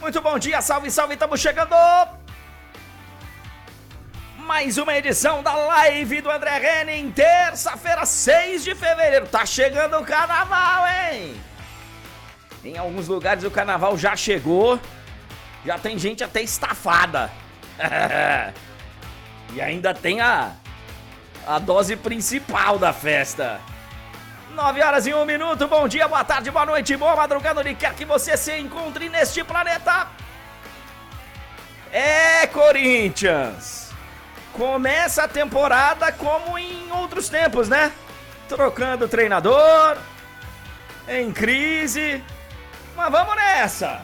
[0.00, 1.74] Muito bom dia, salve, salve, estamos chegando!
[4.38, 9.26] Mais uma edição da live do André Henning, terça-feira, 6 de fevereiro.
[9.26, 11.34] Tá chegando o carnaval, hein?
[12.64, 14.80] Em alguns lugares o carnaval já chegou,
[15.66, 17.30] já tem gente até estafada.
[19.52, 20.52] e ainda tem a,
[21.44, 23.60] a dose principal da festa.
[24.54, 27.94] 9 horas e 1 minuto, bom dia, boa tarde, boa noite, boa madrugada, onde quer
[27.94, 30.08] que você se encontre neste planeta.
[31.92, 33.90] É, Corinthians!
[34.52, 37.92] Começa a temporada como em outros tempos, né?
[38.48, 39.96] Trocando treinador,
[41.06, 42.22] em crise.
[42.96, 44.02] Mas vamos nessa!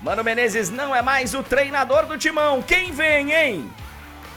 [0.00, 2.62] Mano Menezes não é mais o treinador do timão.
[2.62, 3.72] Quem vem, hein?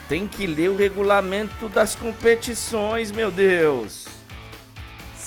[0.10, 4.11] Tem que ler o regulamento das competições, meu Deus.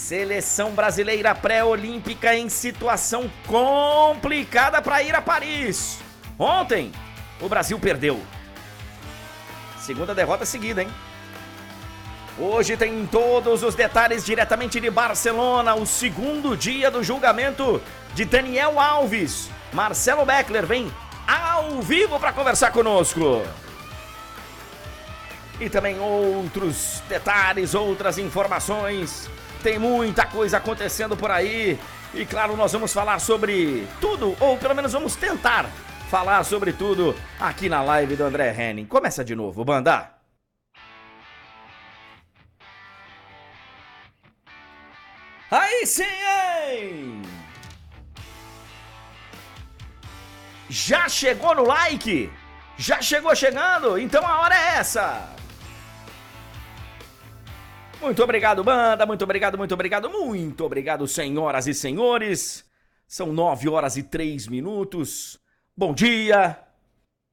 [0.04, 5.98] Seleção brasileira pré-olímpica em situação complicada para ir a Paris.
[6.38, 6.92] Ontem,
[7.40, 8.20] o Brasil perdeu.
[9.78, 10.90] Segunda derrota seguida, hein?
[12.38, 17.80] Hoje tem todos os detalhes diretamente de Barcelona, o segundo dia do julgamento
[18.12, 19.48] de Daniel Alves.
[19.72, 20.92] Marcelo Beckler vem
[21.26, 23.42] ao vivo para conversar conosco.
[25.58, 29.30] E também outros detalhes, outras informações
[29.64, 31.80] tem muita coisa acontecendo por aí.
[32.12, 35.64] E claro, nós vamos falar sobre tudo, ou pelo menos vamos tentar
[36.10, 38.84] falar sobre tudo aqui na live do André Henning.
[38.84, 40.10] Começa de novo, banda.
[45.50, 47.22] Aí sim, hein?
[50.68, 52.30] Já chegou no like?
[52.76, 53.98] Já chegou chegando?
[53.98, 55.34] Então a hora é essa!
[58.00, 59.06] Muito obrigado, banda.
[59.06, 62.64] Muito obrigado, muito obrigado, muito obrigado, senhoras e senhores.
[63.06, 65.38] São nove horas e três minutos.
[65.76, 66.58] Bom dia.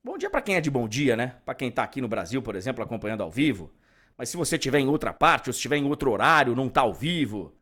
[0.04, 1.36] Bom dia para quem é de bom dia, né?
[1.46, 3.72] Para quem tá aqui no Brasil, por exemplo, acompanhando ao vivo.
[4.18, 6.94] Mas se você estiver em outra parte, ou estiver em outro horário, não tá ao
[6.94, 7.56] vivo.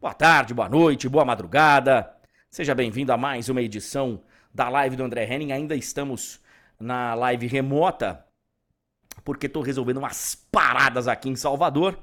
[0.00, 2.14] Boa tarde, boa noite, boa madrugada.
[2.50, 4.22] Seja bem-vindo a mais uma edição
[4.52, 5.52] da live do André Henning.
[5.52, 6.40] Ainda estamos
[6.78, 8.24] na live remota,
[9.24, 11.98] porque tô resolvendo umas paradas aqui em Salvador.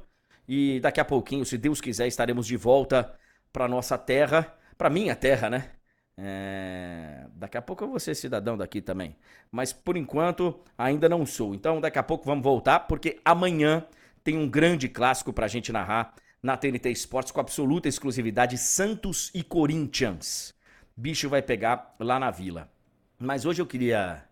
[0.52, 3.14] E daqui a pouquinho, se Deus quiser, estaremos de volta
[3.54, 5.70] para nossa terra, para minha terra, né?
[6.18, 7.28] É...
[7.36, 9.16] Daqui a pouco eu vou ser cidadão daqui também.
[9.52, 11.54] Mas por enquanto ainda não sou.
[11.54, 13.86] Então daqui a pouco vamos voltar, porque amanhã
[14.24, 19.30] tem um grande clássico para a gente narrar na TNT Esportes com absoluta exclusividade Santos
[19.36, 20.56] e Corinthians.
[20.98, 22.72] Bicho vai pegar lá na vila.
[23.20, 24.24] Mas hoje eu queria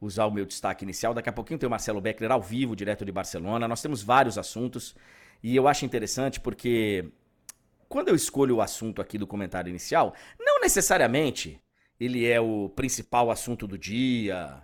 [0.00, 1.12] usar o meu destaque inicial.
[1.12, 3.68] Daqui a pouquinho tem o Marcelo Beckler ao vivo, direto de Barcelona.
[3.68, 4.96] Nós temos vários assuntos.
[5.42, 7.10] E eu acho interessante porque
[7.88, 11.60] quando eu escolho o assunto aqui do comentário inicial, não necessariamente
[11.98, 14.62] ele é o principal assunto do dia,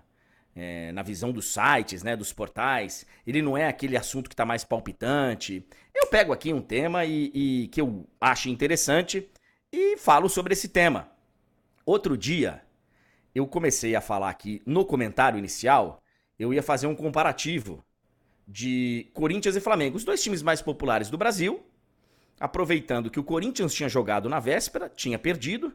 [0.55, 3.07] é, na visão dos sites, né, dos portais.
[3.27, 5.67] Ele não é aquele assunto que está mais palpitante.
[5.95, 9.29] Eu pego aqui um tema e, e, que eu acho interessante
[9.73, 11.11] e falo sobre esse tema.
[11.85, 12.63] Outro dia,
[13.35, 16.03] eu comecei a falar aqui no comentário inicial,
[16.39, 17.85] eu ia fazer um comparativo
[18.47, 21.63] de Corinthians e Flamengo, os dois times mais populares do Brasil,
[22.39, 25.73] aproveitando que o Corinthians tinha jogado na véspera, tinha perdido,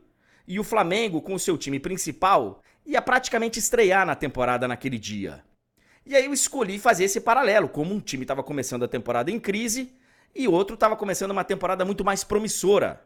[0.48, 5.44] e o Flamengo, com o seu time principal, ia praticamente estrear na temporada naquele dia.
[6.06, 9.40] E aí eu escolhi fazer esse paralelo, como um time estava começando a temporada em
[9.40, 9.94] crise
[10.34, 13.06] e outro estava começando uma temporada muito mais promissora.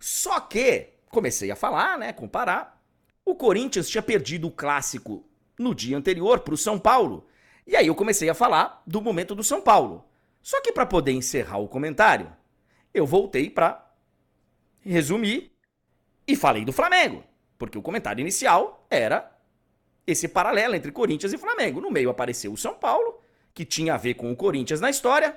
[0.00, 2.82] Só que, comecei a falar, né, comparar,
[3.24, 5.24] o Corinthians tinha perdido o clássico
[5.56, 7.27] no dia anterior para o São Paulo
[7.68, 10.02] e aí eu comecei a falar do momento do São Paulo.
[10.42, 12.32] Só que para poder encerrar o comentário,
[12.94, 13.92] eu voltei para
[14.80, 15.52] resumir
[16.26, 17.22] e falei do Flamengo,
[17.58, 19.30] porque o comentário inicial era
[20.06, 21.78] esse paralelo entre Corinthians e Flamengo.
[21.78, 23.20] No meio apareceu o São Paulo,
[23.52, 25.36] que tinha a ver com o Corinthians na história.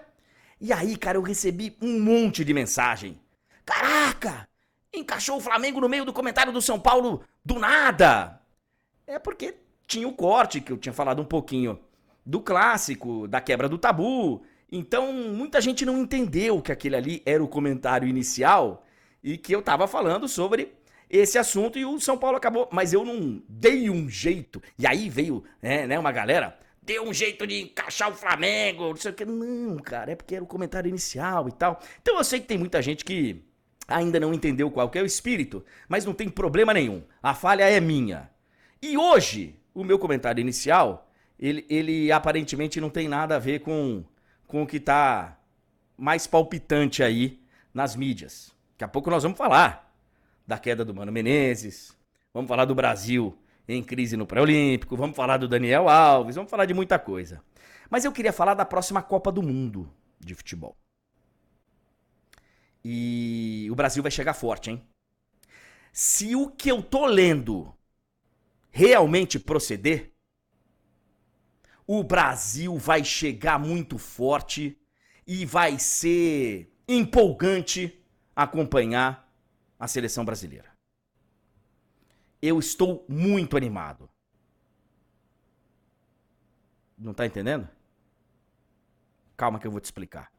[0.58, 3.20] E aí, cara, eu recebi um monte de mensagem.
[3.66, 4.48] Caraca!
[4.94, 8.42] Encaixou o Flamengo no meio do comentário do São Paulo do nada.
[9.06, 11.78] É porque tinha o corte que eu tinha falado um pouquinho
[12.26, 14.44] do clássico, da quebra do tabu.
[14.72, 18.86] Então, muita gente não entendeu que aquele ali era o comentário inicial
[19.24, 20.74] e que eu tava falando sobre
[21.10, 22.70] esse assunto e o São Paulo acabou.
[22.72, 24.62] Mas eu não dei um jeito.
[24.80, 28.96] E aí veio né, né, uma galera, deu um jeito de encaixar o Flamengo, não
[28.96, 29.26] sei o que.
[29.26, 31.80] Não, cara, é porque era o comentário inicial e tal.
[32.02, 33.44] Então eu sei que tem muita gente que
[33.88, 37.04] ainda não entendeu qual que é o espírito, mas não tem problema nenhum.
[37.22, 38.30] A falha é minha.
[38.82, 41.11] E hoje, o meu comentário inicial
[41.42, 44.06] ele, ele aparentemente não tem nada a ver com,
[44.46, 45.40] com o que está
[45.98, 47.42] mais palpitante aí
[47.74, 48.56] nas mídias.
[48.74, 49.92] Daqui a pouco nós vamos falar
[50.46, 51.98] da queda do Mano Menezes,
[52.32, 53.36] vamos falar do Brasil
[53.68, 57.44] em crise no pré-olímpico, vamos falar do Daniel Alves, vamos falar de muita coisa.
[57.90, 60.76] Mas eu queria falar da próxima Copa do Mundo de futebol.
[62.84, 64.82] E o Brasil vai chegar forte, hein?
[65.92, 67.74] Se o que eu tô lendo
[68.72, 70.11] realmente proceder,
[71.94, 74.82] o Brasil vai chegar muito forte
[75.28, 78.02] e vai ser empolgante
[78.34, 79.30] acompanhar
[79.78, 80.72] a seleção brasileira.
[82.42, 84.10] Eu estou muito animado.
[86.98, 87.68] Não tá entendendo?
[89.36, 90.32] Calma que eu vou te explicar.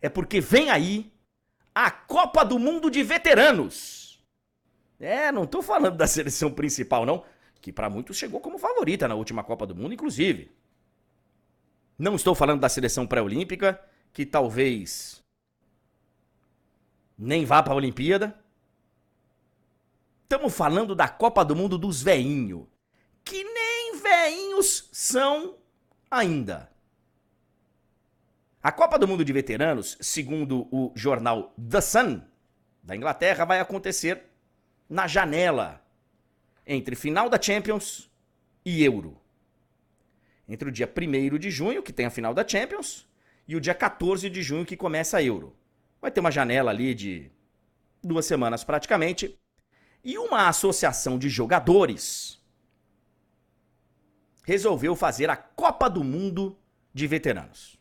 [0.00, 1.12] É porque vem aí
[1.74, 4.24] a Copa do Mundo de Veteranos.
[5.00, 7.24] É, não tô falando da seleção principal não,
[7.60, 10.59] que para muitos chegou como favorita na última Copa do Mundo, inclusive.
[12.00, 13.78] Não estou falando da seleção pré-olímpica,
[14.10, 15.22] que talvez
[17.18, 18.42] nem vá para a Olimpíada.
[20.22, 22.66] Estamos falando da Copa do Mundo dos veinhos,
[23.22, 25.58] que nem veinhos são
[26.10, 26.72] ainda.
[28.62, 32.22] A Copa do Mundo de Veteranos, segundo o jornal The Sun,
[32.82, 34.24] da Inglaterra, vai acontecer
[34.88, 35.84] na janela
[36.66, 38.10] entre final da Champions
[38.64, 39.19] e Euro.
[40.50, 43.06] Entre o dia 1 de junho, que tem a final da Champions,
[43.46, 45.56] e o dia 14 de junho, que começa a Euro.
[46.02, 47.30] Vai ter uma janela ali de
[48.02, 49.38] duas semanas praticamente
[50.02, 52.40] e uma associação de jogadores
[54.44, 56.58] resolveu fazer a Copa do Mundo
[56.92, 57.78] de veteranos.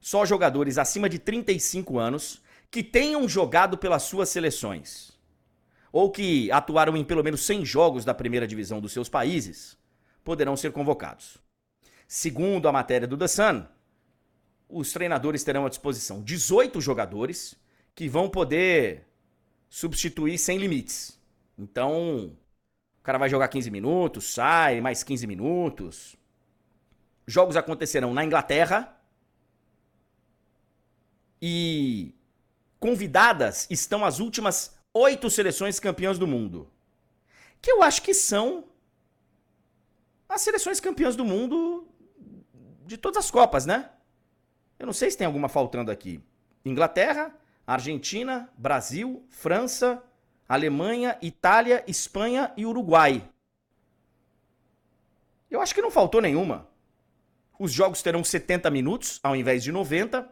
[0.00, 5.12] Só jogadores acima de 35 anos que tenham jogado pelas suas seleções
[5.92, 9.76] ou que atuaram em pelo menos 100 jogos da primeira divisão dos seus países
[10.24, 11.45] poderão ser convocados.
[12.06, 13.66] Segundo a matéria do The Sun,
[14.68, 17.56] os treinadores terão à disposição 18 jogadores
[17.94, 19.06] que vão poder
[19.68, 21.20] substituir sem limites.
[21.58, 22.36] Então,
[23.00, 26.16] o cara vai jogar 15 minutos, sai, mais 15 minutos.
[27.26, 28.92] Jogos acontecerão na Inglaterra.
[31.40, 32.14] E
[32.78, 36.70] convidadas estão as últimas oito seleções campeãs do mundo.
[37.60, 38.64] Que eu acho que são
[40.28, 41.86] as seleções campeãs do mundo
[42.86, 43.90] de todas as Copas, né?
[44.78, 46.22] Eu não sei se tem alguma faltando aqui.
[46.64, 47.34] Inglaterra,
[47.66, 50.02] Argentina, Brasil, França,
[50.48, 53.28] Alemanha, Itália, Espanha e Uruguai.
[55.50, 56.68] Eu acho que não faltou nenhuma.
[57.58, 60.30] Os jogos terão 70 minutos ao invés de 90.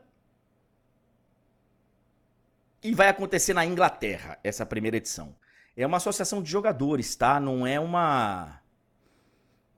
[2.82, 5.34] E vai acontecer na Inglaterra, essa primeira edição.
[5.76, 7.40] É uma associação de jogadores, tá?
[7.40, 8.60] Não é uma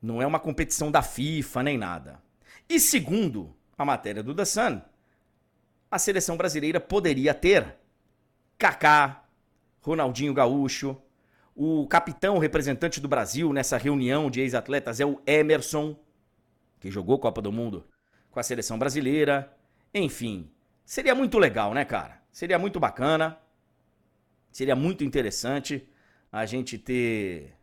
[0.03, 2.26] não é uma competição da FIFA nem nada.
[2.69, 4.81] E segundo a matéria do The Sun,
[5.91, 7.77] a seleção brasileira poderia ter
[8.59, 9.25] Kaká,
[9.81, 11.01] Ronaldinho Gaúcho.
[11.55, 15.97] O capitão representante do Brasil nessa reunião de ex-atletas é o Emerson,
[16.81, 17.87] que jogou Copa do Mundo
[18.31, 19.57] com a seleção brasileira.
[19.95, 20.51] Enfim,
[20.85, 22.21] seria muito legal, né, cara?
[22.31, 23.39] Seria muito bacana.
[24.51, 25.89] Seria muito interessante
[26.31, 27.55] a gente ter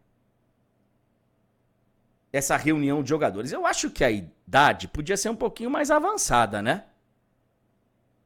[2.34, 3.52] essa reunião de jogadores.
[3.52, 6.86] Eu acho que a idade podia ser um pouquinho mais avançada, né?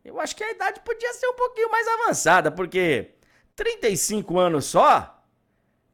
[0.04, 3.16] Eu acho que a idade podia ser um pouquinho mais avançada, porque
[3.54, 5.22] 35 anos só,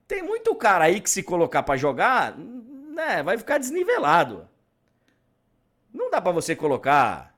[0.08, 4.48] tem muito cara aí que se colocar para jogar, né, vai ficar desnivelado.
[5.92, 7.36] Não dá para você colocar,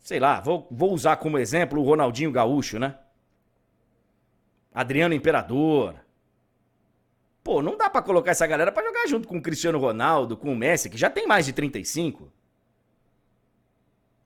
[0.00, 2.98] sei lá, vou, vou usar como exemplo o Ronaldinho Gaúcho, né?
[4.74, 6.05] Adriano Imperador.
[7.46, 10.52] Pô, não dá para colocar essa galera para jogar junto com o Cristiano Ronaldo, com
[10.52, 12.32] o Messi, que já tem mais de 35.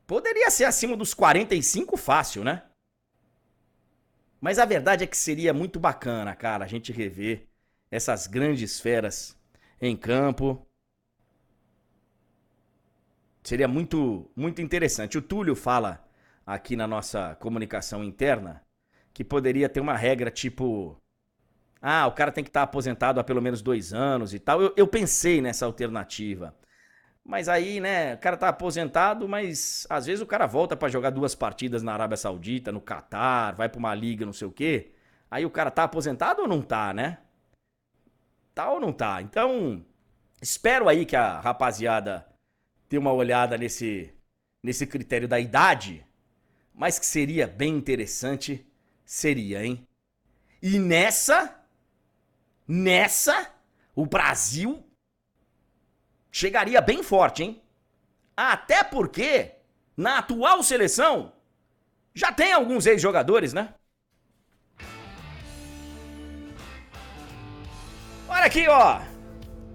[0.06, 2.62] Poderia ser acima dos 45 fácil, né?
[4.40, 7.46] Mas a verdade é que seria muito bacana, cara, a gente rever
[7.90, 9.36] essas grandes feras
[9.82, 10.66] em campo.
[13.42, 15.18] Seria muito, muito interessante.
[15.18, 16.02] O Túlio fala
[16.46, 18.64] aqui na nossa comunicação interna
[19.12, 20.96] que poderia ter uma regra tipo.
[21.80, 24.60] Ah, o cara tem que estar aposentado há pelo menos dois anos e tal.
[24.60, 26.54] Eu, eu pensei nessa alternativa.
[27.24, 31.10] Mas aí, né, o cara tá aposentado, mas às vezes o cara volta para jogar
[31.10, 34.92] duas partidas na Arábia Saudita, no Catar, vai para uma liga, não sei o quê.
[35.30, 37.18] Aí o cara tá aposentado ou não tá, né?
[38.54, 39.22] Tá ou não tá?
[39.22, 39.84] Então,
[40.42, 42.26] espero aí que a rapaziada
[42.88, 44.12] dê uma olhada nesse
[44.62, 46.04] nesse critério da idade,
[46.74, 48.66] mas que seria bem interessante,
[49.04, 49.86] seria, hein?
[50.62, 51.59] E nessa
[52.70, 53.50] nessa
[53.96, 54.86] o Brasil
[56.30, 57.60] chegaria bem forte, hein?
[58.36, 59.56] Até porque,
[59.96, 61.32] na atual seleção,
[62.14, 63.74] já tem alguns ex-jogadores, né?
[68.28, 69.00] Olha aqui, ó.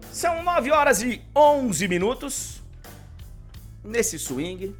[0.09, 2.63] São 9 horas e 11 minutos.
[3.83, 4.73] Nesse swing.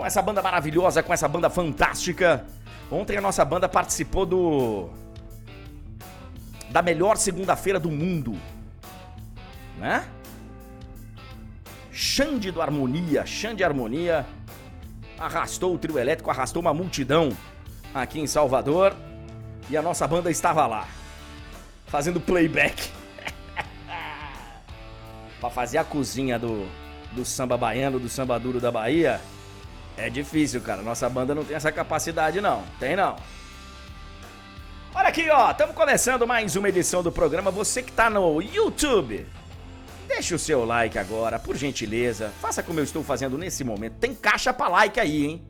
[0.00, 2.46] Com essa banda maravilhosa, com essa banda fantástica.
[2.90, 4.88] Ontem a nossa banda participou do.
[6.70, 8.34] Da melhor segunda-feira do mundo.
[9.76, 10.02] Né?
[11.92, 14.24] Xande do Harmonia, Xande Harmonia
[15.18, 17.36] arrastou o trio elétrico, arrastou uma multidão
[17.92, 18.96] aqui em Salvador
[19.68, 20.88] e a nossa banda estava lá,
[21.88, 22.88] fazendo playback.
[25.38, 26.66] pra fazer a cozinha do,
[27.12, 29.20] do samba baiano, do samba duro da Bahia,
[30.00, 30.82] é difícil, cara.
[30.82, 32.64] Nossa banda não tem essa capacidade, não.
[32.78, 33.16] Tem não.
[34.94, 35.50] Olha aqui, ó.
[35.50, 37.50] Estamos começando mais uma edição do programa.
[37.50, 39.26] Você que tá no YouTube,
[40.08, 42.32] deixa o seu like agora, por gentileza.
[42.40, 43.98] Faça como eu estou fazendo nesse momento.
[43.98, 45.44] Tem caixa pra like aí, hein?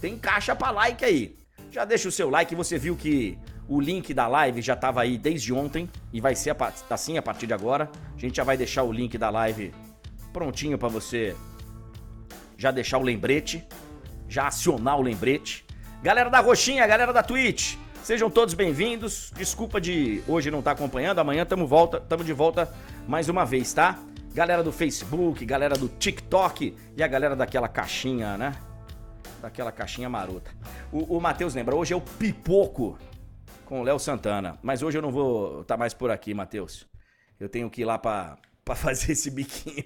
[0.00, 1.36] Tem caixa pra like aí.
[1.70, 2.54] Já deixa o seu like.
[2.54, 3.36] Você viu que
[3.68, 6.54] o link da live já estava aí desde ontem e vai ser
[6.88, 7.90] assim a partir de agora.
[8.16, 9.74] A gente já vai deixar o link da live
[10.32, 11.34] prontinho para você
[12.56, 13.66] já deixar o lembrete
[14.28, 15.64] já acionar o lembrete.
[16.02, 19.32] Galera da Roxinha, galera da Twitch, sejam todos bem-vindos.
[19.36, 22.72] Desculpa de hoje não estar tá acompanhando, amanhã estamos volta, tamo de volta
[23.08, 23.98] mais uma vez, tá?
[24.34, 28.54] Galera do Facebook, galera do TikTok e a galera daquela caixinha, né?
[29.40, 30.50] Daquela caixinha marota.
[30.92, 32.98] O, o Matheus lembra, hoje é o pipoco
[33.64, 34.58] com o Léo Santana.
[34.62, 36.86] Mas hoje eu não vou estar tá mais por aqui, Matheus.
[37.38, 38.38] Eu tenho que ir lá para
[38.74, 39.84] fazer esse biquinho.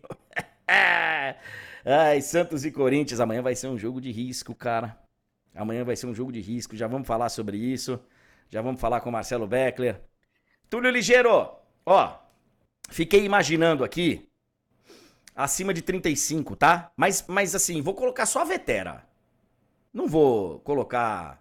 [1.84, 4.99] Ai, Santos e Corinthians, amanhã vai ser um jogo de risco, cara.
[5.54, 8.00] Amanhã vai ser um jogo de risco, já vamos falar sobre isso.
[8.50, 10.00] Já vamos falar com o Marcelo Beckler.
[10.68, 11.50] Túlio Ligeiro,
[11.87, 12.18] ó,
[12.88, 14.28] fiquei imaginando aqui
[15.34, 16.90] acima de 35, tá?
[16.96, 19.06] Mas, mas assim, vou colocar só a vetera.
[19.92, 21.40] Não vou colocar.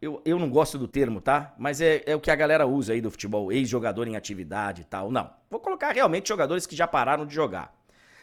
[0.00, 1.54] Eu, eu não gosto do termo, tá?
[1.58, 4.84] Mas é, é o que a galera usa aí do futebol, ex-jogador em atividade e
[4.84, 5.10] tal.
[5.10, 5.32] Não.
[5.48, 7.74] Vou colocar realmente jogadores que já pararam de jogar.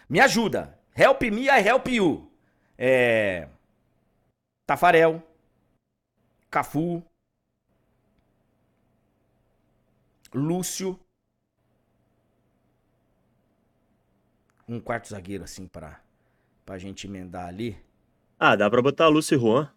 [0.07, 0.77] Me ajuda.
[0.95, 2.31] Help me, I help you.
[2.77, 3.47] É...
[4.65, 5.21] Tafarel.
[6.49, 7.03] Cafu.
[10.33, 10.99] Lúcio.
[14.67, 16.01] Um quarto zagueiro, assim, pra,
[16.65, 17.77] pra gente emendar ali.
[18.39, 19.71] Ah, dá pra botar Lúcio e Juan.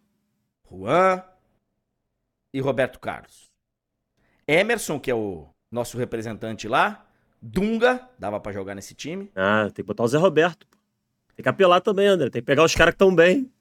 [0.70, 1.22] Juan
[2.52, 3.50] e Roberto Carlos.
[4.46, 7.06] Emerson, que é o nosso representante lá.
[7.42, 9.30] Dunga, dava para jogar nesse time.
[9.34, 10.66] Ah, tem que botar o Zé Roberto.
[11.36, 12.30] Tem que apelar também, André.
[12.30, 13.52] Tem que pegar os caras que estão bem.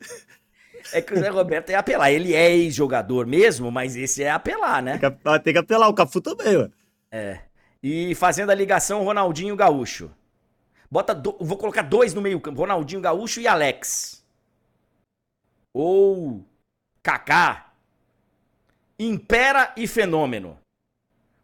[0.94, 2.10] É que o Zé Roberto é apelar.
[2.12, 4.98] Ele é ex-jogador mesmo, mas esse é apelar, né?
[4.98, 5.90] Tem que, ah, tem que apelar.
[5.90, 6.70] O Cafu também, ué.
[7.12, 7.40] É.
[7.84, 10.10] E fazendo a ligação, Ronaldinho Gaúcho.
[10.90, 11.36] Bota do...
[11.42, 12.62] Vou colocar dois no meio campo.
[12.62, 14.24] Ronaldinho Gaúcho e Alex.
[15.74, 16.46] Ou
[17.04, 17.74] Kaká.
[18.98, 20.58] Impera e Fenômeno.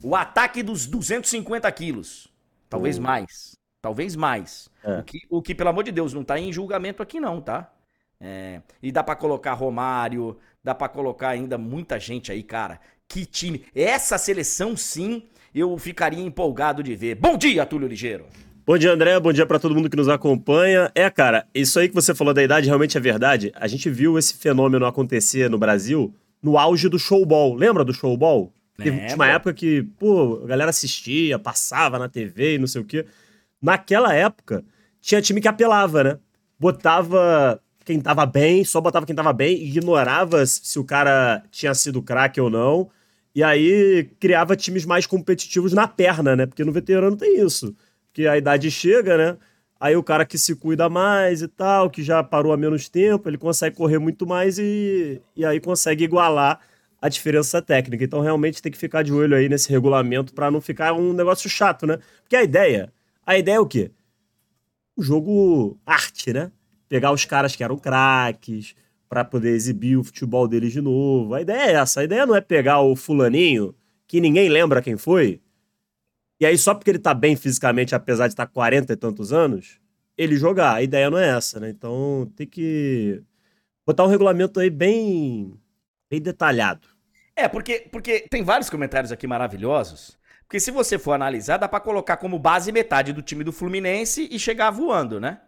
[0.01, 2.27] O ataque dos 250 quilos.
[2.69, 3.57] Talvez mais.
[3.81, 4.70] Talvez mais.
[4.83, 4.99] É.
[4.99, 7.71] O, que, o que, pelo amor de Deus, não tá em julgamento aqui, não, tá?
[8.19, 12.79] É, e dá para colocar Romário, dá para colocar ainda muita gente aí, cara.
[13.07, 13.65] Que time.
[13.75, 15.23] Essa seleção, sim,
[15.53, 17.15] eu ficaria empolgado de ver.
[17.15, 18.25] Bom dia, Túlio Ligeiro.
[18.63, 19.19] Bom dia, André.
[19.19, 20.91] Bom dia para todo mundo que nos acompanha.
[20.93, 23.51] É, cara, isso aí que você falou da idade realmente é verdade.
[23.55, 27.55] A gente viu esse fenômeno acontecer no Brasil no auge do showball.
[27.55, 28.53] Lembra do showball?
[28.77, 32.81] Teve, tinha uma época que, pô, a galera assistia, passava na TV e não sei
[32.81, 33.05] o quê.
[33.61, 34.63] Naquela época,
[35.01, 36.19] tinha time que apelava, né?
[36.59, 42.01] Botava quem tava bem, só botava quem tava bem, ignorava se o cara tinha sido
[42.01, 42.89] craque ou não.
[43.33, 46.45] E aí criava times mais competitivos na perna, né?
[46.45, 47.75] Porque no veterano tem isso.
[48.07, 49.37] Porque a idade chega, né?
[49.79, 53.27] Aí o cara que se cuida mais e tal, que já parou há menos tempo,
[53.27, 56.59] ele consegue correr muito mais e, e aí consegue igualar
[57.01, 58.03] a diferença técnica.
[58.03, 61.49] Então realmente tem que ficar de olho aí nesse regulamento para não ficar um negócio
[61.49, 61.97] chato, né?
[62.23, 62.91] Porque a ideia
[63.25, 63.91] a ideia é o quê?
[65.01, 66.51] Um jogo arte, né?
[66.87, 68.75] Pegar os caras que eram craques
[69.09, 71.33] para poder exibir o futebol deles de novo.
[71.33, 72.01] A ideia é essa.
[72.01, 73.73] A ideia não é pegar o fulaninho
[74.07, 75.41] que ninguém lembra quem foi.
[76.39, 79.33] E aí, só porque ele tá bem fisicamente, apesar de estar tá 40 e tantos
[79.33, 79.79] anos,
[80.15, 80.75] ele jogar.
[80.75, 81.71] A ideia não é essa, né?
[81.71, 83.23] Então tem que
[83.83, 85.59] botar um regulamento aí bem,
[86.11, 86.87] bem detalhado.
[87.35, 90.20] É, porque, porque tem vários comentários aqui maravilhosos
[90.51, 94.27] porque se você for analisar, dá para colocar como base metade do time do Fluminense
[94.29, 95.39] e chegar voando, né?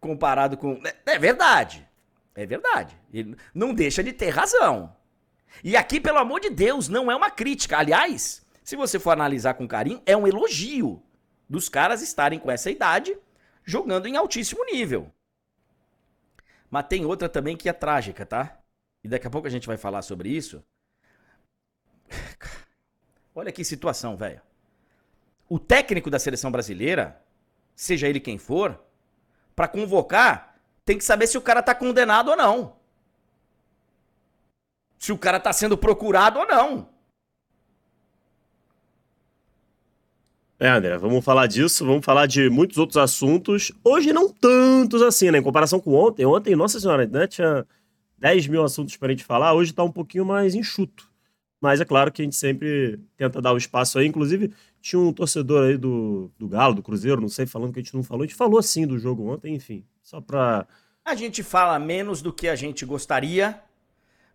[0.00, 0.82] Comparado com.
[0.84, 1.88] É, é verdade.
[2.34, 2.98] É verdade.
[3.12, 4.96] Ele não deixa de ter razão.
[5.62, 7.78] E aqui, pelo amor de Deus, não é uma crítica.
[7.78, 11.00] Aliás, se você for analisar com carinho, é um elogio
[11.48, 13.16] dos caras estarem com essa idade
[13.64, 15.12] jogando em altíssimo nível.
[16.68, 18.58] Mas tem outra também que é trágica, tá?
[19.04, 20.60] e daqui a pouco a gente vai falar sobre isso.
[23.34, 24.40] Olha que situação, velho.
[25.48, 27.20] O técnico da seleção brasileira,
[27.74, 28.80] seja ele quem for,
[29.56, 32.76] para convocar, tem que saber se o cara tá condenado ou não.
[34.98, 36.88] Se o cara tá sendo procurado ou não.
[40.58, 43.72] É, André, vamos falar disso, vamos falar de muitos outros assuntos.
[43.82, 45.38] Hoje não tantos assim, né?
[45.38, 46.24] Em comparação com ontem.
[46.24, 47.26] Ontem, nossa senhora, né?
[47.26, 47.66] Tinha
[48.18, 49.52] 10 mil assuntos pra gente falar.
[49.52, 51.12] Hoje tá um pouquinho mais enxuto.
[51.64, 54.06] Mas é claro que a gente sempre tenta dar o espaço aí.
[54.06, 54.52] Inclusive,
[54.82, 57.94] tinha um torcedor aí do, do Galo, do Cruzeiro, não sei, falando que a gente
[57.94, 58.22] não falou.
[58.22, 59.82] A gente falou assim do jogo ontem, enfim.
[60.02, 60.66] Só pra.
[61.02, 63.58] A gente fala menos do que a gente gostaria,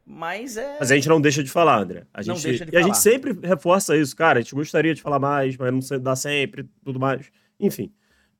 [0.03, 0.77] mas é.
[0.79, 2.07] Mas a gente não deixa de falar, André.
[2.11, 4.39] A gente, Não deixa de e a gente sempre reforça isso, cara.
[4.39, 7.27] A gente gostaria de falar mais, mas não dá sempre, tudo mais.
[7.59, 7.91] Enfim.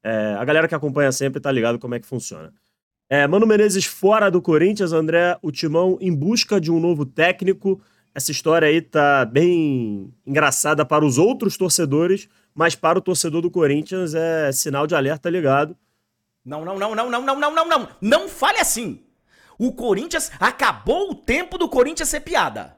[0.03, 2.51] é, a galera que acompanha sempre tá ligado como é que funciona.
[3.07, 7.79] É, Mano Menezes fora do Corinthians, André, o Timão em busca de um novo técnico.
[8.13, 13.51] Essa história aí tá bem engraçada para os outros torcedores, mas para o torcedor do
[13.51, 15.77] Corinthians é sinal de alerta ligado.
[16.43, 17.89] Não, não, não, não, não, não, não, não, não.
[18.01, 19.03] Não fale assim.
[19.57, 22.77] O Corinthians acabou o tempo do Corinthians ser piada.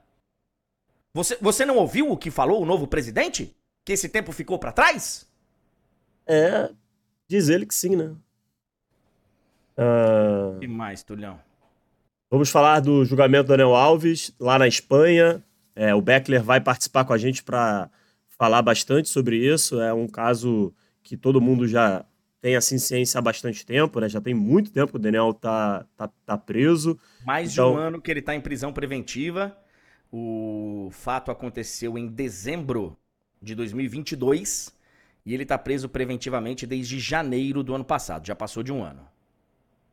[1.13, 3.55] Você, você não ouviu o que falou o novo presidente?
[3.85, 5.27] Que esse tempo ficou pra trás?
[6.25, 6.69] É,
[7.27, 8.15] diz ele que sim, né?
[9.77, 11.39] Ah, E mais, Tulhão?
[12.31, 15.43] Vamos falar do julgamento do Daniel Alves lá na Espanha.
[15.75, 17.89] É, o Beckler vai participar com a gente para
[18.39, 19.81] falar bastante sobre isso.
[19.81, 20.73] É um caso
[21.03, 22.05] que todo mundo já
[22.39, 24.07] tem assim ciência há bastante tempo, né?
[24.07, 26.97] Já tem muito tempo que o Daniel tá, tá, tá preso.
[27.25, 29.55] Mais Então- de um ano que ele tá em prisão preventiva.
[30.09, 32.97] O fato aconteceu em dezembro
[33.41, 34.73] de 2022
[35.25, 38.25] e ele tá preso preventivamente desde janeiro do ano passado.
[38.25, 39.05] Já passou de um ano.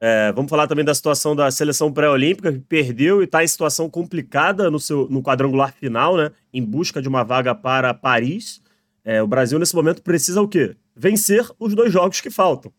[0.00, 3.90] É, vamos falar também da situação da seleção pré-olímpica, que perdeu e está em situação
[3.90, 6.30] complicada no, seu, no quadrangular final, né?
[6.52, 8.62] Em busca de uma vaga para Paris.
[9.04, 10.76] É, o Brasil, nesse momento, precisa o quê?
[10.94, 12.72] Vencer os dois jogos que faltam.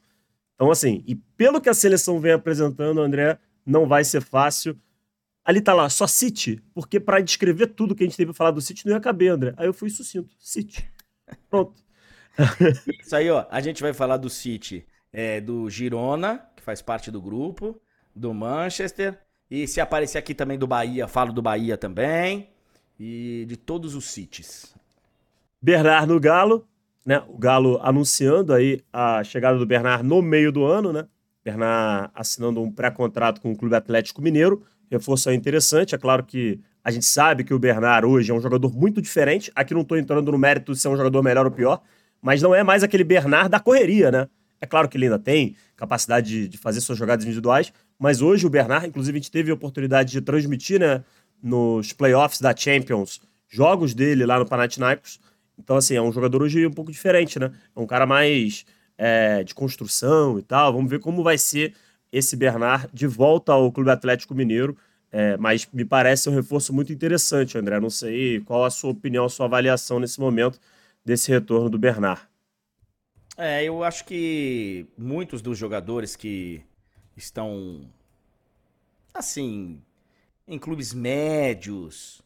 [0.55, 4.77] Então, assim, e pelo que a seleção vem apresentando, André, não vai ser fácil.
[5.43, 8.61] Ali tá lá, só City, porque para descrever tudo que a gente teve falar do
[8.61, 9.53] City não ia caber, André.
[9.57, 10.35] Aí eu fui sucinto.
[10.39, 10.89] City.
[11.49, 11.81] Pronto.
[13.01, 13.45] Isso aí, ó.
[13.49, 17.81] A gente vai falar do City, é, do Girona, que faz parte do grupo,
[18.15, 19.17] do Manchester.
[19.49, 22.49] E se aparecer aqui também do Bahia, falo do Bahia também.
[22.99, 24.75] E de todos os Cities.
[25.61, 26.67] Bernard no Galo,
[27.05, 27.23] né?
[27.27, 31.07] O Galo anunciando aí a chegada do Bernard no meio do ano, né?
[31.43, 34.63] Bernard assinando um pré-contrato com o Clube Atlético Mineiro.
[34.91, 35.95] Reforço aí interessante.
[35.95, 39.51] É claro que a gente sabe que o Bernard hoje é um jogador muito diferente.
[39.55, 41.81] Aqui não estou entrando no mérito de ser um jogador melhor ou pior,
[42.21, 44.27] mas não é mais aquele Bernard da correria, né?
[44.61, 48.45] É claro que ele ainda tem capacidade de, de fazer suas jogadas individuais, mas hoje
[48.45, 51.03] o Bernard, inclusive, a gente teve a oportunidade de transmitir, né,
[51.41, 55.19] nos playoffs da Champions, jogos dele lá no Panathinaikos.
[55.57, 57.51] Então, assim, é um jogador hoje um pouco diferente, né?
[57.75, 58.65] É um cara mais
[58.97, 60.71] é, de construção e tal.
[60.73, 61.73] Vamos ver como vai ser
[62.11, 64.77] esse Bernard de volta ao Clube Atlético Mineiro.
[65.11, 67.79] É, mas me parece um reforço muito interessante, André.
[67.79, 70.59] Não sei qual a sua opinião, a sua avaliação nesse momento
[71.03, 72.21] desse retorno do Bernard.
[73.41, 76.61] É, eu acho que muitos dos jogadores que
[77.15, 77.89] estão,
[79.13, 79.81] assim,
[80.45, 82.21] em clubes médios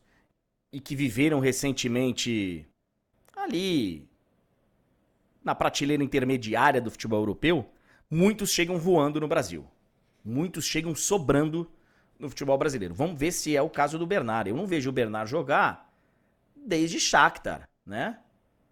[0.71, 2.67] e que viveram recentemente
[3.35, 4.09] ali
[5.43, 7.69] na prateleira intermediária do futebol europeu,
[8.09, 9.67] muitos chegam voando no Brasil.
[10.25, 11.71] Muitos chegam sobrando
[12.17, 12.95] no futebol brasileiro.
[12.95, 14.49] Vamos ver se é o caso do Bernard.
[14.49, 15.93] Eu não vejo o Bernard jogar
[16.55, 18.19] desde Shakhtar, né?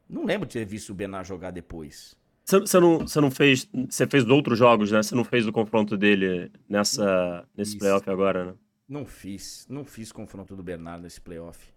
[0.10, 2.20] Não lembro de ter visto o Bernard jogar depois.
[2.60, 3.68] Você não, não fez.
[3.90, 5.02] Você fez outros jogos, né?
[5.02, 7.80] Você não fez o confronto dele nessa, nesse Isso.
[7.80, 8.54] playoff agora, né?
[8.88, 11.72] Não fiz, não fiz confronto do Bernardo nesse playoff.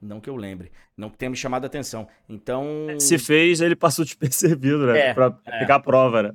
[0.00, 0.70] Não que eu lembre.
[0.96, 2.08] Não que tenha me chamado a atenção.
[2.28, 2.88] Então.
[2.98, 4.98] Se fez, ele passou despercebido, né?
[4.98, 5.58] É, pra é.
[5.60, 6.34] pegar a prova, né?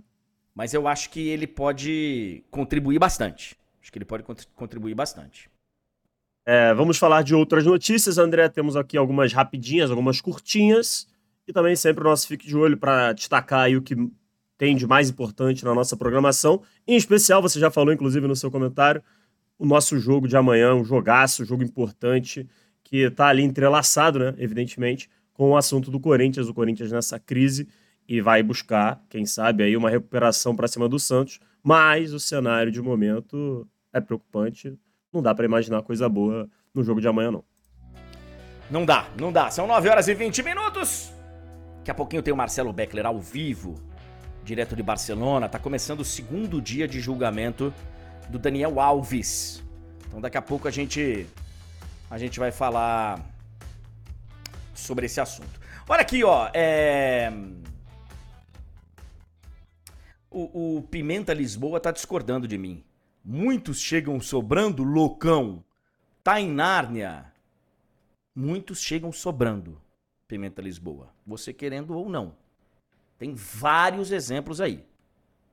[0.55, 3.55] Mas eu acho que ele pode contribuir bastante.
[3.81, 5.49] Acho que ele pode contri- contribuir bastante.
[6.45, 8.47] É, vamos falar de outras notícias, André.
[8.49, 11.05] Temos aqui algumas rapidinhas, algumas curtinhas.
[11.47, 13.95] E também sempre o nosso Fique de Olho para destacar o que
[14.57, 16.61] tem de mais importante na nossa programação.
[16.85, 19.01] Em especial, você já falou, inclusive, no seu comentário,
[19.57, 22.47] o nosso jogo de amanhã, um jogaço, um jogo importante,
[22.83, 27.67] que está ali entrelaçado, né, evidentemente, com o assunto do Corinthians, o Corinthians nessa crise,
[28.07, 31.39] e vai buscar, quem sabe, aí uma recuperação para cima do Santos.
[31.63, 34.77] Mas o cenário de momento é preocupante.
[35.13, 37.43] Não dá para imaginar coisa boa no jogo de amanhã, não.
[38.71, 39.49] Não dá, não dá.
[39.51, 41.16] São 9 horas e 20 minutos.
[41.87, 43.75] Daqui a pouquinho tem o Marcelo Beckler ao vivo,
[44.43, 45.47] direto de Barcelona.
[45.47, 47.73] Tá começando o segundo dia de julgamento
[48.27, 49.63] do Daniel Alves.
[50.05, 51.25] Então daqui a pouco a gente
[52.11, 53.25] a gente vai falar
[54.73, 55.61] sobre esse assunto.
[55.87, 57.31] Olha aqui, ó, é...
[60.29, 62.83] o, o Pimenta Lisboa tá discordando de mim.
[63.23, 65.63] Muitos chegam sobrando, loucão.
[66.21, 67.31] Tá em Nárnia.
[68.35, 69.81] Muitos chegam sobrando,
[70.27, 71.09] Pimenta Lisboa.
[71.25, 72.35] Você querendo ou não.
[73.17, 74.83] Tem vários exemplos aí.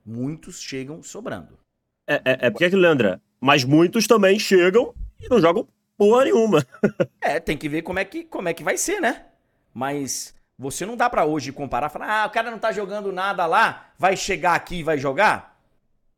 [0.04, 1.58] Muitos chegam sobrando.
[2.06, 6.66] É, é, é porque, Leandra, mas muitos também chegam e não jogam porra nenhuma.
[7.20, 9.26] é, tem que ver como é que, como é que vai ser, né?
[9.72, 13.46] Mas você não dá para hoje comparar, falar, ah, o cara não tá jogando nada
[13.46, 15.60] lá, vai chegar aqui e vai jogar?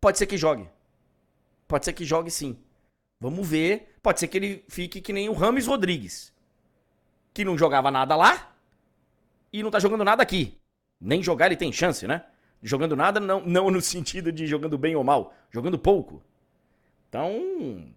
[0.01, 0.69] Pode ser que jogue.
[1.69, 2.59] Pode ser que jogue sim.
[3.21, 3.97] Vamos ver.
[4.03, 6.33] Pode ser que ele fique que nem o Rames Rodrigues,
[7.37, 8.51] que não jogava nada lá
[9.53, 10.59] e não tá jogando nada aqui.
[10.99, 12.25] Nem jogar ele tem chance, né?
[12.63, 16.23] Jogando nada, não, não no sentido de jogando bem ou mal, jogando pouco.
[17.11, 17.93] Então,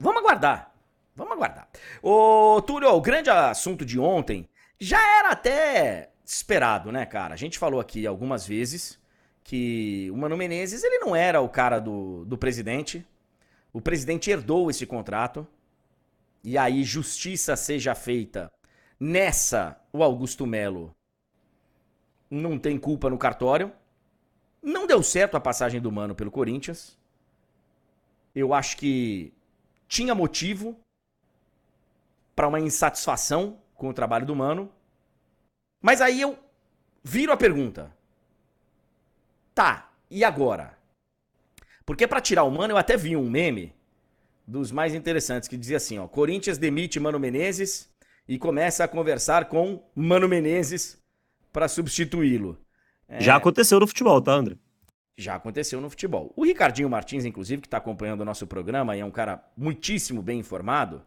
[0.00, 0.74] vamos aguardar.
[1.14, 1.68] Vamos aguardar.
[2.02, 4.48] Ô, Túlio, o grande assunto de ontem
[4.80, 7.34] já era até esperado, né, cara?
[7.34, 8.98] A gente falou aqui algumas vezes
[9.44, 13.06] que o Mano Menezes ele não era o cara do, do presidente.
[13.72, 15.46] O presidente herdou esse contrato.
[16.42, 18.50] E aí, justiça seja feita.
[18.98, 20.94] Nessa, o Augusto Melo
[22.30, 23.72] não tem culpa no cartório.
[24.62, 26.98] Não deu certo a passagem do Mano pelo Corinthians.
[28.34, 29.32] Eu acho que
[29.88, 30.78] tinha motivo
[32.36, 34.70] para uma insatisfação com o trabalho do Mano.
[35.82, 36.38] Mas aí eu
[37.02, 37.94] viro a pergunta.
[39.54, 40.78] Tá, e agora?
[41.84, 43.74] Porque para tirar o Mano eu até vi um meme
[44.50, 47.88] dos mais interessantes que dizia assim, ó, Corinthians demite Mano Menezes
[48.28, 50.98] e começa a conversar com Mano Menezes
[51.52, 52.58] para substituí-lo.
[53.08, 53.20] É...
[53.20, 54.56] Já aconteceu no futebol, tá, André?
[55.16, 56.32] Já aconteceu no futebol.
[56.34, 60.22] O Ricardinho Martins, inclusive, que está acompanhando o nosso programa e é um cara muitíssimo
[60.22, 61.02] bem informado,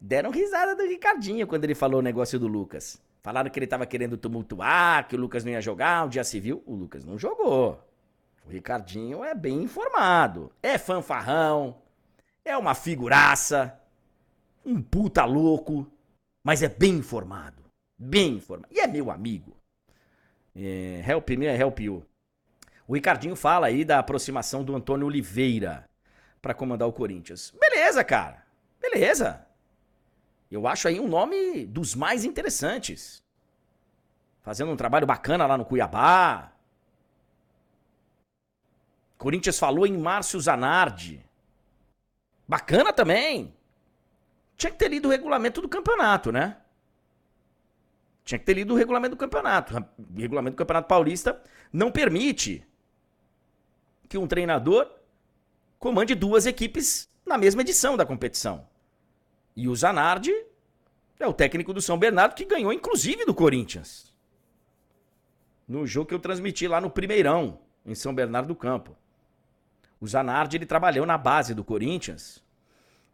[0.00, 3.02] Deram risada do Ricardinho quando ele falou o negócio do Lucas.
[3.20, 6.38] Falaram que ele tava querendo tumultuar, que o Lucas não ia jogar, um dia se
[6.38, 7.84] viu, o Lucas não jogou.
[8.46, 11.76] O Ricardinho é bem informado, é fanfarrão,
[12.44, 13.80] é uma figuraça,
[14.64, 15.90] um puta louco,
[16.42, 17.62] mas é bem informado,
[17.98, 18.72] bem informado.
[18.72, 19.56] E é meu amigo.
[20.54, 22.04] É, help me, help you.
[22.86, 25.88] O Ricardinho fala aí da aproximação do Antônio Oliveira
[26.40, 27.52] para comandar o Corinthians.
[27.60, 28.46] Beleza, cara.
[28.80, 29.46] Beleza.
[30.50, 33.22] Eu acho aí um nome dos mais interessantes.
[34.40, 36.52] Fazendo um trabalho bacana lá no Cuiabá.
[39.18, 41.27] Corinthians falou em Márcio Zanardi.
[42.48, 43.54] Bacana também.
[44.56, 46.56] Tinha que ter lido o regulamento do campeonato, né?
[48.24, 49.74] Tinha que ter lido o regulamento do campeonato.
[49.76, 52.66] O regulamento do Campeonato Paulista não permite
[54.08, 54.90] que um treinador
[55.78, 58.66] comande duas equipes na mesma edição da competição.
[59.54, 60.32] E o Zanardi
[61.18, 64.14] é o técnico do São Bernardo que ganhou, inclusive, do Corinthians.
[65.66, 68.96] No jogo que eu transmiti lá no Primeirão, em São Bernardo do Campo.
[70.00, 72.42] O Zanardi ele trabalhou na base do Corinthians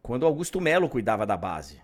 [0.01, 1.81] quando Augusto Melo cuidava da base.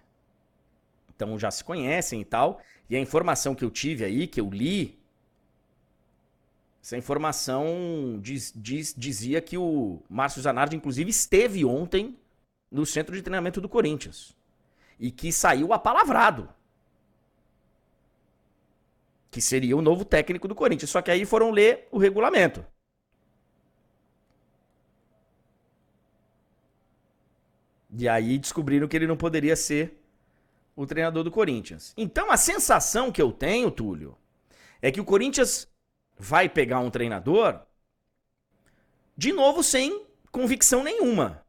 [1.16, 2.62] Então já se conhecem e tal.
[2.90, 5.00] E a informação que eu tive aí, que eu li,
[6.84, 12.18] essa informação diz, diz, dizia que o Márcio Zanardi, inclusive, esteve ontem
[12.72, 14.36] no centro de treinamento do Corinthians
[15.00, 16.50] e que saiu apalavrado.
[19.30, 20.90] Que seria o novo técnico do Corinthians.
[20.90, 22.66] Só que aí foram ler o regulamento.
[27.97, 30.01] E aí descobriram que ele não poderia ser
[30.75, 31.93] o treinador do Corinthians.
[31.97, 34.17] Então a sensação que eu tenho, Túlio,
[34.82, 35.67] é que o Corinthians
[36.17, 37.62] vai pegar um treinador
[39.17, 41.45] de novo sem convicção nenhuma.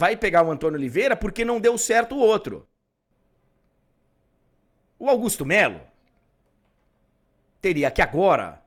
[0.00, 2.66] vai pegar o Antônio Oliveira porque não deu certo o outro.
[4.98, 5.82] O Augusto Melo
[7.60, 8.64] teria que agora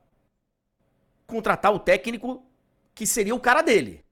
[1.25, 2.45] contratar o técnico
[2.93, 4.02] que seria o cara dele.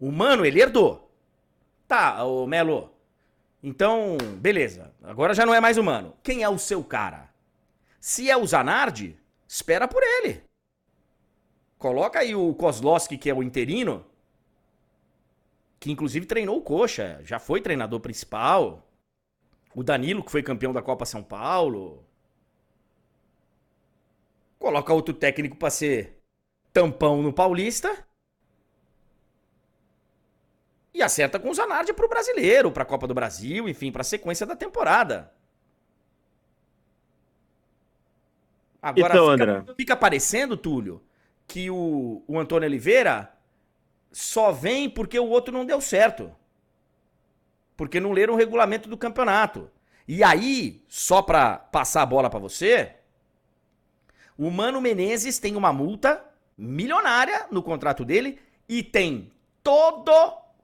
[0.00, 1.14] O Mano, ele herdou.
[1.86, 2.90] Tá, o Melo.
[3.62, 4.94] Então, beleza.
[5.02, 6.16] Agora já não é mais humano.
[6.22, 7.28] Quem é o seu cara?
[8.00, 10.42] Se é o Zanardi, espera por ele.
[11.76, 14.06] Coloca aí o Kozlowski, que é o interino,
[15.78, 18.86] que inclusive treinou o Coxa, já foi treinador principal.
[19.74, 22.04] O Danilo, que foi campeão da Copa São Paulo.
[24.58, 26.22] Coloca outro técnico para ser
[26.72, 28.06] tampão no Paulista.
[30.92, 34.56] E acerta com o Zanardi pro brasileiro, pra Copa do Brasil, enfim, pra sequência da
[34.56, 35.32] temporada.
[38.82, 39.74] Agora então, fica, André.
[39.76, 41.02] fica parecendo, Túlio,
[41.46, 43.32] que o, o Antônio Oliveira
[44.10, 46.34] só vem porque o outro não deu certo.
[47.76, 49.70] Porque não leram o regulamento do campeonato.
[50.08, 52.96] E aí, só para passar a bola para você,
[54.36, 56.24] o Mano Menezes tem uma multa
[56.56, 59.30] milionária no contrato dele e tem
[59.62, 60.10] todo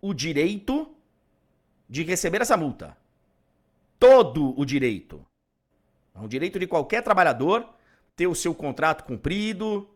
[0.01, 0.95] o direito
[1.89, 2.97] de receber essa multa.
[3.99, 5.25] Todo o direito.
[6.15, 7.69] É um direito de qualquer trabalhador
[8.15, 9.89] ter o seu contrato cumprido,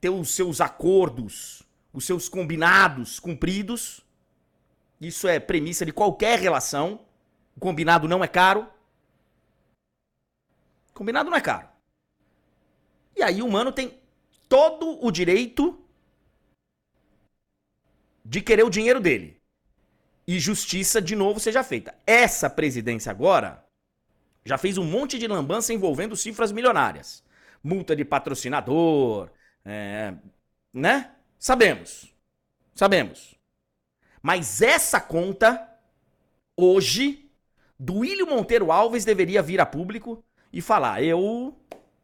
[0.00, 4.00] ter os seus acordos, os seus combinados cumpridos.
[5.00, 7.00] Isso é premissa de qualquer relação.
[7.56, 8.66] O combinado não é caro.
[10.94, 11.68] Combinado não é caro.
[13.16, 13.98] E aí o mano tem
[14.48, 15.83] todo o direito
[18.24, 19.40] de querer o dinheiro dele.
[20.26, 21.94] E justiça de novo seja feita.
[22.06, 23.64] Essa presidência agora
[24.44, 27.22] já fez um monte de lambança envolvendo cifras milionárias.
[27.62, 29.30] Multa de patrocinador,
[29.64, 30.14] é,
[30.72, 31.12] né?
[31.38, 32.14] Sabemos.
[32.74, 33.34] Sabemos.
[34.22, 35.68] Mas essa conta,
[36.56, 37.30] hoje,
[37.78, 41.54] do William Monteiro Alves deveria vir a público e falar: eu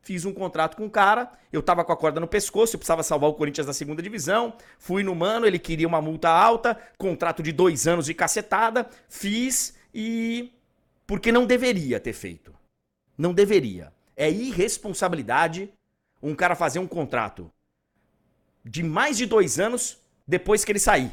[0.03, 3.03] fiz um contrato com o cara, eu tava com a corda no pescoço, eu precisava
[3.03, 7.43] salvar o Corinthians da segunda divisão, fui no mano, ele queria uma multa alta, contrato
[7.43, 10.53] de dois anos de cacetada, fiz e.
[11.07, 12.55] Porque não deveria ter feito.
[13.19, 13.93] Não deveria.
[14.17, 15.73] É irresponsabilidade
[16.23, 17.51] um cara fazer um contrato
[18.65, 21.11] de mais de dois anos depois que ele sair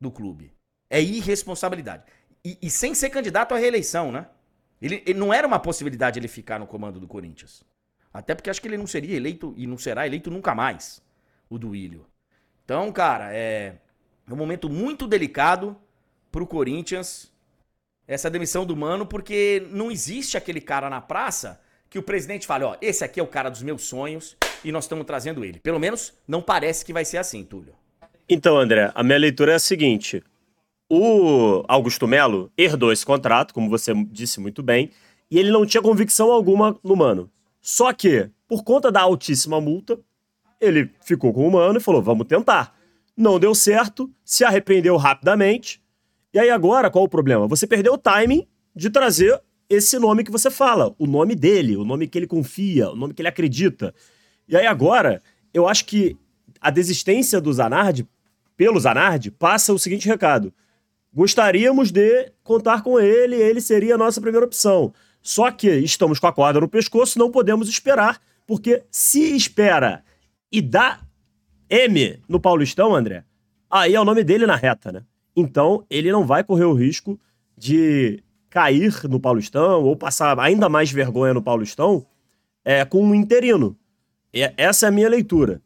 [0.00, 0.52] do clube.
[0.90, 2.04] É irresponsabilidade.
[2.44, 4.28] E, e sem ser candidato à reeleição, né?
[4.80, 7.64] Ele, ele, não era uma possibilidade ele ficar no comando do Corinthians.
[8.12, 11.02] Até porque acho que ele não seria eleito e não será eleito nunca mais,
[11.48, 12.06] o Duílio.
[12.64, 13.76] Então, cara, é,
[14.28, 15.76] é um momento muito delicado
[16.30, 17.32] pro Corinthians
[18.06, 22.64] essa demissão do Mano, porque não existe aquele cara na praça que o presidente fale,
[22.64, 25.60] ó, esse aqui é o cara dos meus sonhos e nós estamos trazendo ele.
[25.60, 27.74] Pelo menos não parece que vai ser assim, Túlio.
[28.28, 30.22] Então, André, a minha leitura é a seguinte:
[30.90, 34.90] o Augusto Melo herdou esse contrato, como você disse muito bem,
[35.30, 37.30] e ele não tinha convicção alguma no Mano.
[37.60, 39.98] Só que, por conta da altíssima multa,
[40.60, 42.76] ele ficou com o Mano e falou: vamos tentar.
[43.16, 45.82] Não deu certo, se arrependeu rapidamente.
[46.32, 47.48] E aí agora, qual o problema?
[47.48, 51.84] Você perdeu o timing de trazer esse nome que você fala, o nome dele, o
[51.84, 53.94] nome que ele confia, o nome que ele acredita.
[54.48, 56.16] E aí agora, eu acho que
[56.60, 58.08] a desistência do Zanardi,
[58.56, 60.52] pelo Zanardi, passa o seguinte recado.
[61.12, 64.92] Gostaríamos de contar com ele, ele seria a nossa primeira opção.
[65.28, 70.02] Só que estamos com a corda no pescoço, não podemos esperar, porque se espera
[70.50, 71.00] e dá
[71.68, 73.26] M no Paulistão, André,
[73.68, 75.04] aí é o nome dele na reta, né?
[75.36, 77.20] Então, ele não vai correr o risco
[77.54, 82.06] de cair no Paulistão ou passar ainda mais vergonha no Paulistão
[82.64, 83.76] é, com um interino.
[84.32, 85.60] E essa é a minha leitura.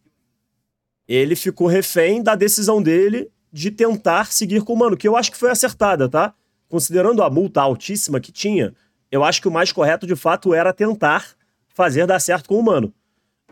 [1.06, 5.30] Ele ficou refém da decisão dele de tentar seguir com o Mano, que eu acho
[5.30, 6.34] que foi acertada, tá?
[6.68, 8.74] Considerando a multa altíssima que tinha,
[9.12, 11.36] eu acho que o mais correto de fato era tentar
[11.68, 12.92] fazer dar certo com o Mano.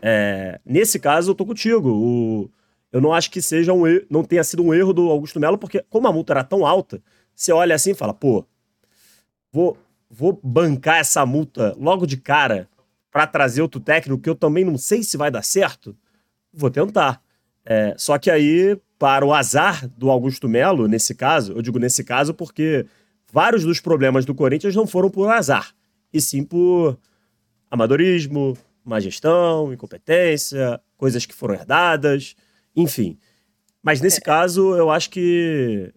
[0.01, 1.89] É, nesse caso, eu tô contigo.
[1.89, 2.49] O,
[2.91, 5.85] eu não acho que seja um não tenha sido um erro do Augusto Melo, porque
[5.87, 6.99] como a multa era tão alta,
[7.35, 8.43] você olha assim e fala, pô,
[9.51, 9.77] vou,
[10.09, 12.67] vou bancar essa multa logo de cara
[13.11, 15.95] para trazer outro técnico que eu também não sei se vai dar certo,
[16.51, 17.21] vou tentar.
[17.63, 22.03] É, só que aí, para o azar do Augusto Melo, nesse caso, eu digo nesse
[22.03, 22.87] caso porque
[23.31, 25.73] vários dos problemas do Corinthians não foram por azar,
[26.11, 26.99] e sim por
[27.69, 32.35] amadorismo, má gestão, incompetência, coisas que foram herdadas,
[32.75, 33.17] enfim.
[33.81, 34.21] Mas nesse é.
[34.21, 35.93] caso, eu acho que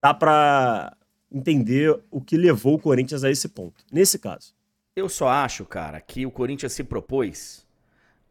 [0.00, 0.96] dá para
[1.30, 3.84] entender o que levou o Corinthians a esse ponto.
[3.92, 4.54] Nesse caso.
[4.96, 7.66] Eu só acho, cara, que o Corinthians se propôs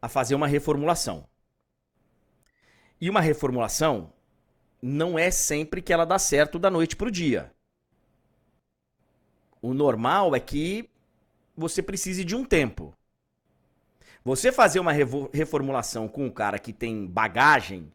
[0.00, 1.26] a fazer uma reformulação.
[3.00, 4.12] E uma reformulação
[4.82, 7.52] não é sempre que ela dá certo da noite pro dia.
[9.60, 10.88] O normal é que
[11.56, 12.94] você precise de um tempo.
[14.24, 14.92] Você fazer uma
[15.32, 17.92] reformulação com um cara que tem bagagem,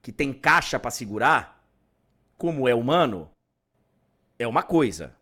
[0.00, 1.64] que tem caixa para segurar,
[2.36, 3.30] como é humano,
[4.38, 5.14] é uma coisa.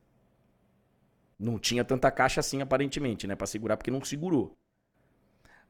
[1.39, 3.35] Não tinha tanta caixa assim, aparentemente, né?
[3.35, 4.57] Pra segurar, porque não segurou.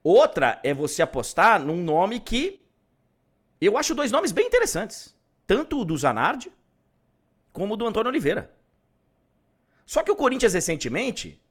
[0.03, 2.61] Outra é você apostar num nome que.
[3.61, 5.15] Eu acho dois nomes bem interessantes.
[5.47, 6.51] Tanto o do Zanardi,
[7.53, 8.51] como o do Antônio Oliveira.
[9.91, 11.43] Só que o Corinthians recentemente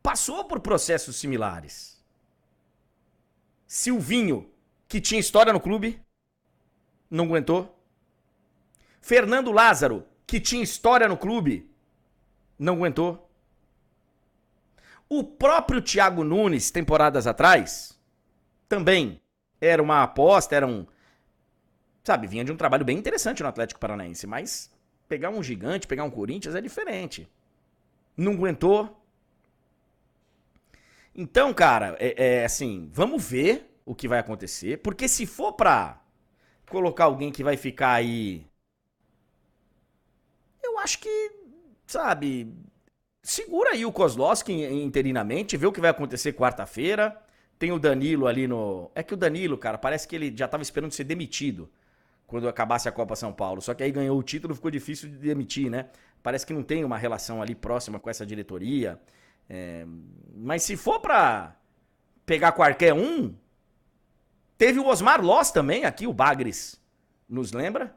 [0.00, 2.00] passou por processos similares.
[3.66, 4.48] Silvinho,
[4.86, 6.00] que tinha história no clube,
[7.10, 7.76] não aguentou.
[9.00, 11.68] Fernando Lázaro, que tinha história no clube,
[12.56, 13.28] não aguentou.
[15.08, 17.98] O próprio Thiago Nunes, temporadas atrás,
[18.68, 19.20] também
[19.60, 20.86] era uma aposta, era um.
[22.04, 24.72] sabe, vinha de um trabalho bem interessante no Atlético Paranaense, mas
[25.08, 27.28] pegar um gigante, pegar um Corinthians é diferente.
[28.16, 28.94] Não aguentou.
[31.14, 36.00] Então, cara, é, é assim, vamos ver o que vai acontecer, porque se for pra
[36.70, 38.46] colocar alguém que vai ficar aí.
[40.62, 41.32] Eu acho que,
[41.86, 42.52] sabe,
[43.22, 47.16] segura aí o Kozlowski interinamente, vê o que vai acontecer quarta-feira.
[47.58, 48.90] Tem o Danilo ali no.
[48.94, 51.70] É que o Danilo, cara, parece que ele já tava esperando ser demitido
[52.26, 53.62] quando acabasse a Copa São Paulo.
[53.62, 55.86] Só que aí ganhou o título, ficou difícil de demitir, né?
[56.26, 59.00] Parece que não tem uma relação ali próxima com essa diretoria.
[59.48, 59.86] É...
[60.34, 61.54] Mas se for pra
[62.26, 63.32] pegar qualquer um,
[64.58, 66.82] teve o Osmar Loss também, aqui o Bagres
[67.28, 67.96] nos lembra.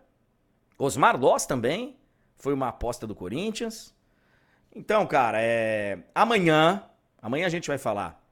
[0.77, 1.97] Osmar Loss também
[2.35, 3.95] foi uma aposta do Corinthians.
[4.75, 5.97] Então, cara, é...
[6.13, 6.87] amanhã,
[7.19, 8.23] amanhã a gente vai falar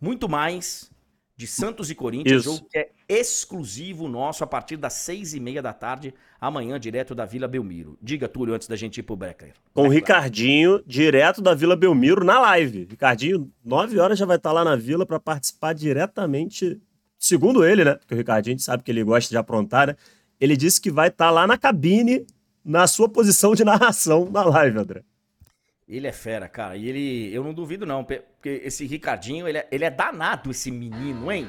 [0.00, 0.88] muito mais
[1.36, 2.56] de Santos e Corinthians, Isso.
[2.56, 7.14] jogo que é exclusivo nosso a partir das seis e meia da tarde, amanhã, direto
[7.14, 7.98] da Vila Belmiro.
[8.00, 9.52] Diga, Túlio, antes da gente ir pro Becker.
[9.74, 12.86] Com o Ricardinho, direto da Vila Belmiro, na live.
[12.90, 16.80] Ricardinho, nove horas já vai estar lá na Vila para participar diretamente,
[17.18, 17.96] segundo ele, né?
[17.96, 19.96] Porque o Ricardinho a gente sabe que ele gosta de aprontar, né?
[20.40, 22.26] Ele disse que vai estar lá na cabine,
[22.64, 25.02] na sua posição de narração na live, André.
[25.88, 26.76] Ele é fera, cara.
[26.76, 30.70] E ele, eu não duvido não, porque esse Ricardinho, ele é, ele é danado, esse
[30.70, 31.48] menino, hein?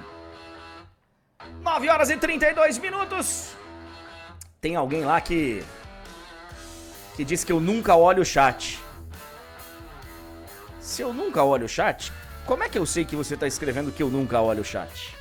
[1.62, 3.56] 9 horas e 32 minutos.
[4.62, 5.64] Tem alguém lá que
[7.16, 8.80] que diz que eu nunca olho o chat.
[10.80, 12.14] Se eu nunca olho o chat,
[12.46, 15.16] como é que eu sei que você tá escrevendo que eu nunca olho o chat?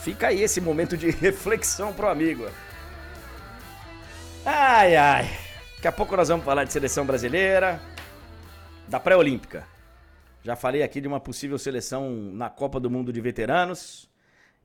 [0.00, 2.50] Fica aí esse momento de reflexão pro amigo.
[4.44, 5.47] Ai, ai.
[5.78, 7.80] Daqui a pouco nós vamos falar de seleção brasileira,
[8.88, 9.64] da pré-olímpica.
[10.42, 14.10] Já falei aqui de uma possível seleção na Copa do Mundo de Veteranos.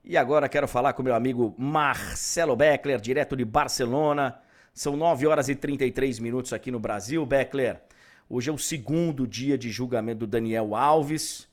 [0.02, 4.40] E agora quero falar com meu amigo Marcelo Beckler, direto de Barcelona.
[4.72, 7.24] São 9 horas e 33 minutos aqui no Brasil.
[7.24, 7.80] Beckler,
[8.28, 11.46] hoje é o segundo dia de julgamento do Daniel Alves.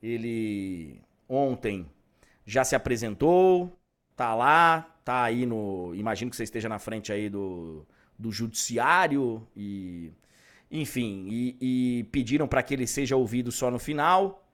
[0.00, 1.90] Ele ontem
[2.46, 3.76] já se apresentou,
[4.14, 5.92] tá lá, tá aí no.
[5.96, 7.84] Imagino que você esteja na frente aí do
[8.18, 10.12] do judiciário e
[10.70, 11.56] enfim, e,
[12.00, 14.44] e pediram para que ele seja ouvido só no final.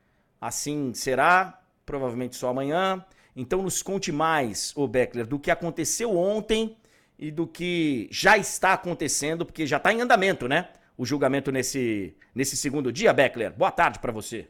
[0.41, 3.05] Assim será, provavelmente só amanhã.
[3.35, 6.77] Então nos conte mais, o Beckler, do que aconteceu ontem
[7.19, 10.69] e do que já está acontecendo, porque já está em andamento, né?
[10.97, 13.53] O julgamento nesse, nesse segundo dia, Beckler.
[13.53, 14.49] Boa tarde para você.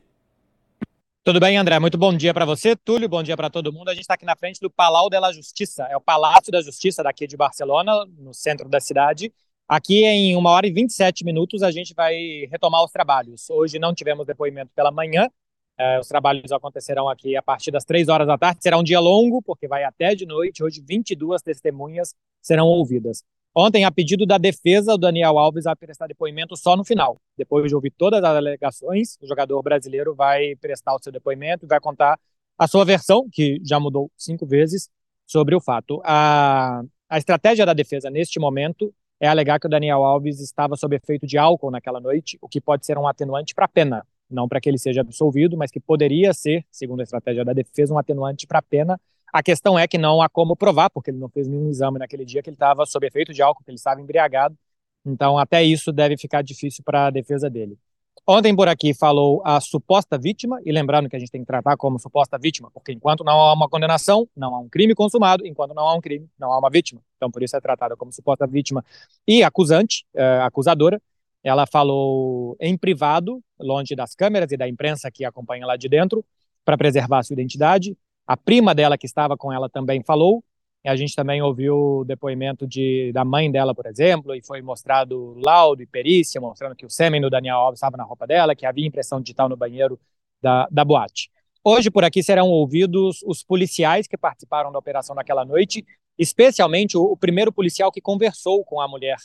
[1.25, 1.79] Tudo bem, André?
[1.79, 3.09] Muito bom dia para você, Túlio.
[3.09, 3.89] Bom dia para todo mundo.
[3.89, 6.61] A gente está aqui na frente do Palau de la Justiça, é o Palácio da
[6.61, 9.33] Justiça daqui de Barcelona, no centro da cidade.
[9.67, 12.15] Aqui em uma hora e 27 minutos a gente vai
[12.51, 13.49] retomar os trabalhos.
[13.49, 15.31] Hoje não tivemos depoimento pela manhã,
[15.79, 18.61] é, os trabalhos acontecerão aqui a partir das três horas da tarde.
[18.63, 20.63] Será um dia longo, porque vai até de noite.
[20.63, 23.25] Hoje, 22 testemunhas serão ouvidas.
[23.57, 27.21] Ontem, a pedido da defesa, o Daniel Alves vai prestar depoimento só no final.
[27.39, 31.69] Depois de ouvir todas as alegações, o jogador brasileiro vai prestar o seu depoimento e
[31.69, 32.19] vai contar
[32.59, 34.91] a sua versão, que já mudou cinco vezes,
[35.25, 36.01] sobre o fato.
[36.05, 40.97] A, a estratégia da defesa neste momento é alegar que o Daniel Alves estava sob
[40.97, 44.05] efeito de álcool naquela noite, o que pode ser um atenuante para a pena.
[44.29, 47.95] Não para que ele seja absolvido, mas que poderia ser, segundo a estratégia da defesa,
[47.95, 49.01] um atenuante para a pena
[49.35, 52.25] a questão é que não há como provar, porque ele não fez nenhum exame naquele
[52.25, 54.57] dia, que ele estava sob efeito de álcool, que ele estava embriagado.
[55.05, 57.77] Então, até isso deve ficar difícil para a defesa dele.
[58.25, 61.77] Ontem por aqui falou a suposta vítima, e lembrando que a gente tem que tratar
[61.77, 65.75] como suposta vítima, porque enquanto não há uma condenação, não há um crime consumado, enquanto
[65.75, 67.01] não há um crime, não há uma vítima.
[67.17, 68.85] Então, por isso é tratada como suposta vítima
[69.27, 71.03] e acusante, é, acusadora.
[71.43, 76.25] Ela falou em privado, longe das câmeras e da imprensa que acompanha lá de dentro,
[76.65, 77.97] para preservar sua identidade.
[78.27, 80.43] A prima dela, que estava com ela, também falou.
[80.87, 85.35] A gente também ouviu o depoimento de, da mãe dela, por exemplo, e foi mostrado
[85.43, 88.67] laudo e perícia, mostrando que o sêmen do Daniel Alves estava na roupa dela, que
[88.67, 89.99] havia impressão digital no banheiro
[90.43, 91.31] da, da boate.
[91.63, 95.83] Hoje, por aqui, serão ouvidos os policiais que participaram da operação naquela noite,
[96.19, 99.17] especialmente o, o primeiro policial que conversou com a mulher.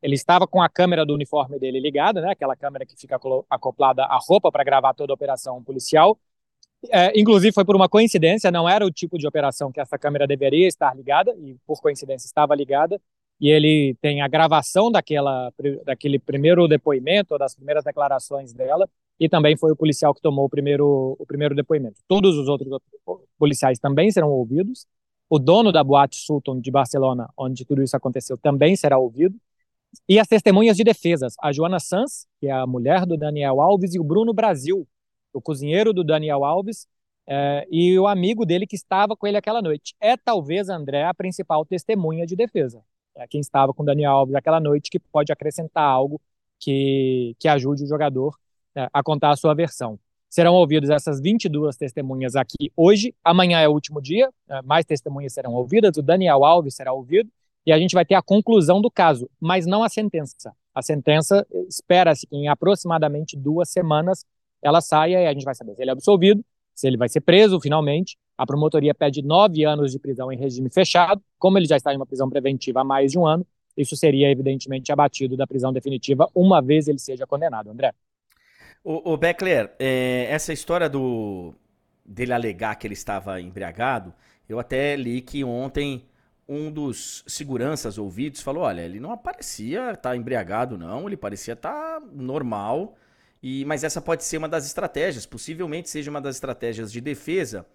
[0.00, 3.18] Ele estava com a câmera do uniforme dele ligada, né, aquela câmera que fica
[3.50, 6.16] acoplada à roupa para gravar toda a operação policial,
[6.90, 10.26] é, inclusive, foi por uma coincidência, não era o tipo de operação que essa câmera
[10.26, 13.00] deveria estar ligada, e por coincidência estava ligada,
[13.40, 15.52] e ele tem a gravação daquela,
[15.84, 20.48] daquele primeiro depoimento, das primeiras declarações dela, e também foi o policial que tomou o
[20.48, 22.00] primeiro, o primeiro depoimento.
[22.06, 22.68] Todos os outros
[23.38, 24.86] policiais também serão ouvidos.
[25.28, 29.36] O dono da Boate Sultan de Barcelona, onde tudo isso aconteceu, também será ouvido.
[30.08, 33.94] E as testemunhas de defesas, a Joana Sanz, que é a mulher do Daniel Alves,
[33.94, 34.86] e o Bruno Brasil,
[35.38, 36.86] o cozinheiro do Daniel Alves,
[37.26, 39.94] é, e o amigo dele que estava com ele aquela noite.
[40.00, 42.82] É talvez, André, a principal testemunha de defesa.
[43.14, 46.20] É quem estava com Daniel Alves aquela noite que pode acrescentar algo
[46.58, 48.38] que, que ajude o jogador
[48.74, 49.98] é, a contar a sua versão.
[50.28, 53.14] Serão ouvidas essas 22 testemunhas aqui hoje.
[53.24, 55.96] Amanhã é o último dia, é, mais testemunhas serão ouvidas.
[55.96, 57.30] O Daniel Alves será ouvido
[57.66, 60.54] e a gente vai ter a conclusão do caso, mas não a sentença.
[60.74, 64.24] A sentença espera-se que em aproximadamente duas semanas
[64.62, 66.44] ela saia e a gente vai saber se ele é absolvido,
[66.74, 68.16] se ele vai ser preso finalmente.
[68.36, 71.20] A promotoria pede nove anos de prisão em regime fechado.
[71.38, 73.46] Como ele já está em uma prisão preventiva há mais de um ano,
[73.76, 77.70] isso seria evidentemente abatido da prisão definitiva uma vez ele seja condenado.
[77.70, 77.92] André.
[78.84, 81.54] O, o Beckler, é, essa história do
[82.04, 84.14] dele alegar que ele estava embriagado,
[84.48, 86.06] eu até li que ontem
[86.48, 91.54] um dos seguranças ouvidos falou: olha, ele não parecia estar tá embriagado, não, ele parecia
[91.54, 92.96] estar tá normal.
[93.42, 97.66] E, mas essa pode ser uma das estratégias, possivelmente seja uma das estratégias de defesa,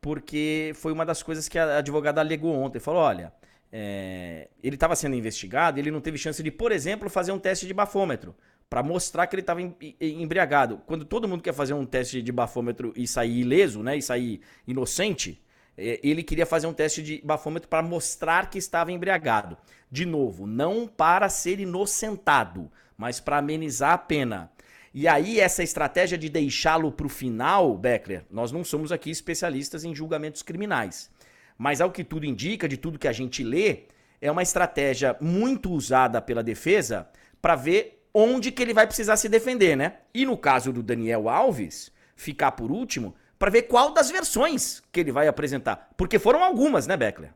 [0.00, 2.80] porque foi uma das coisas que a advogada alegou ontem.
[2.80, 3.32] Falou: olha,
[3.72, 7.66] é, ele estava sendo investigado, ele não teve chance de, por exemplo, fazer um teste
[7.66, 8.34] de bafômetro
[8.68, 9.60] para mostrar que ele estava
[10.00, 10.80] embriagado.
[10.86, 14.40] Quando todo mundo quer fazer um teste de bafômetro e sair ileso, né, e sair
[14.66, 15.42] inocente,
[15.76, 19.56] é, ele queria fazer um teste de bafômetro para mostrar que estava embriagado.
[19.90, 24.50] De novo, não para ser inocentado, mas para amenizar a pena.
[24.94, 29.84] E aí, essa estratégia de deixá-lo para o final, Beckler, nós não somos aqui especialistas
[29.84, 31.10] em julgamentos criminais.
[31.56, 33.84] Mas ao que tudo indica, de tudo que a gente lê,
[34.20, 37.08] é uma estratégia muito usada pela defesa
[37.40, 39.94] para ver onde que ele vai precisar se defender, né?
[40.12, 45.00] E no caso do Daniel Alves, ficar por último, para ver qual das versões que
[45.00, 45.90] ele vai apresentar.
[45.96, 47.32] Porque foram algumas, né, Beckler?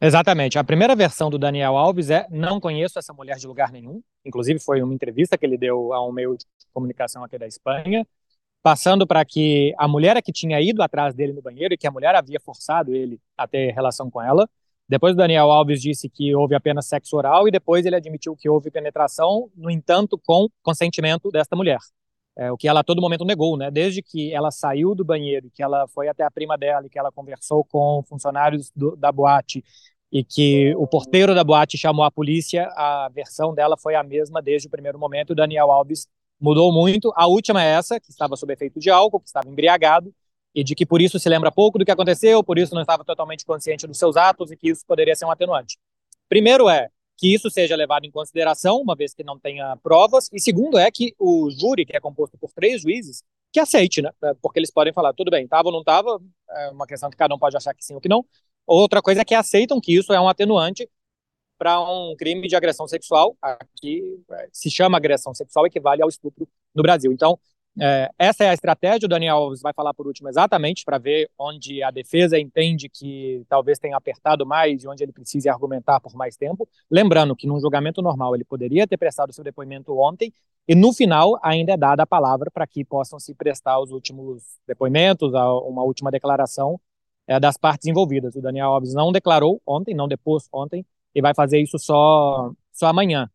[0.00, 0.58] Exatamente.
[0.58, 4.02] A primeira versão do Daniel Alves é: não conheço essa mulher de lugar nenhum.
[4.24, 8.06] Inclusive, foi uma entrevista que ele deu a um meio de comunicação aqui da Espanha,
[8.62, 11.90] passando para que a mulher que tinha ido atrás dele no banheiro e que a
[11.90, 14.48] mulher havia forçado ele a ter relação com ela.
[14.88, 18.48] Depois, o Daniel Alves disse que houve apenas sexo oral e depois ele admitiu que
[18.48, 21.78] houve penetração, no entanto, com consentimento desta mulher
[22.38, 23.68] é, o que ela a todo momento negou, né?
[23.68, 26.98] Desde que ela saiu do banheiro, que ela foi até a prima dela e que
[26.98, 29.64] ela conversou com funcionários do, da boate
[30.12, 34.40] e que o porteiro da boate chamou a polícia, a versão dela foi a mesma
[34.40, 35.30] desde o primeiro momento.
[35.30, 36.06] O Daniel Alves
[36.40, 37.12] mudou muito.
[37.16, 40.14] A última é essa, que estava sob efeito de álcool, que estava embriagado
[40.54, 43.04] e de que por isso se lembra pouco do que aconteceu, por isso não estava
[43.04, 45.76] totalmente consciente dos seus atos e que isso poderia ser um atenuante.
[46.28, 50.40] Primeiro é, que isso seja levado em consideração, uma vez que não tenha provas, e
[50.40, 54.10] segundo é que o júri, que é composto por três juízes, que aceite, né?
[54.22, 57.16] É, porque eles podem falar, tudo bem, estava ou não estava, é uma questão que
[57.16, 58.24] cada um pode achar que sim ou que não.
[58.66, 60.88] Outra coisa é que aceitam que isso é um atenuante
[61.58, 66.48] para um crime de agressão sexual, aqui é, se chama agressão sexual, equivale ao estupro
[66.72, 67.10] no Brasil.
[67.10, 67.38] Então,
[67.80, 69.06] é, essa é a estratégia.
[69.06, 73.44] O Daniel Alves vai falar por último exatamente para ver onde a defesa entende que
[73.48, 76.68] talvez tenha apertado mais e onde ele precise argumentar por mais tempo.
[76.90, 80.32] Lembrando que num julgamento normal ele poderia ter prestado seu depoimento ontem
[80.66, 84.42] e no final ainda é dada a palavra para que possam se prestar os últimos
[84.66, 86.78] depoimentos, uma última declaração
[87.26, 88.34] é, das partes envolvidas.
[88.34, 92.86] O Daniel Alves não declarou ontem, não depôs ontem e vai fazer isso só, só
[92.86, 93.30] amanhã.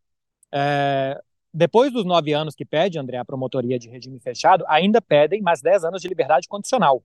[0.52, 1.20] É,
[1.54, 5.62] depois dos nove anos que pede, André, a promotoria de regime fechado, ainda pedem mais
[5.62, 7.02] dez anos de liberdade condicional.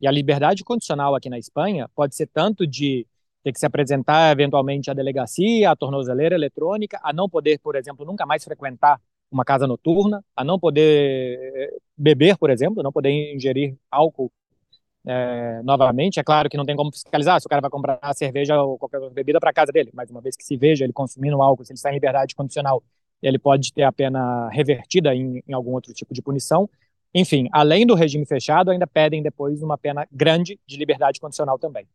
[0.00, 3.06] E a liberdade condicional aqui na Espanha pode ser tanto de
[3.44, 8.04] ter que se apresentar eventualmente à delegacia, à tornozeleira eletrônica, a não poder, por exemplo,
[8.04, 13.10] nunca mais frequentar uma casa noturna, a não poder eh, beber, por exemplo, não poder
[13.10, 14.32] ingerir álcool
[15.06, 16.18] é, novamente.
[16.18, 19.00] É claro que não tem como fiscalizar se o cara vai comprar cerveja ou qualquer
[19.10, 21.76] bebida para casa dele, mas uma vez que se veja ele consumindo álcool, se ele
[21.76, 22.82] está em liberdade condicional
[23.22, 26.68] ele pode ter a pena revertida em, em algum outro tipo de punição.
[27.14, 31.86] Enfim, além do regime fechado, ainda pedem depois uma pena grande de liberdade condicional também.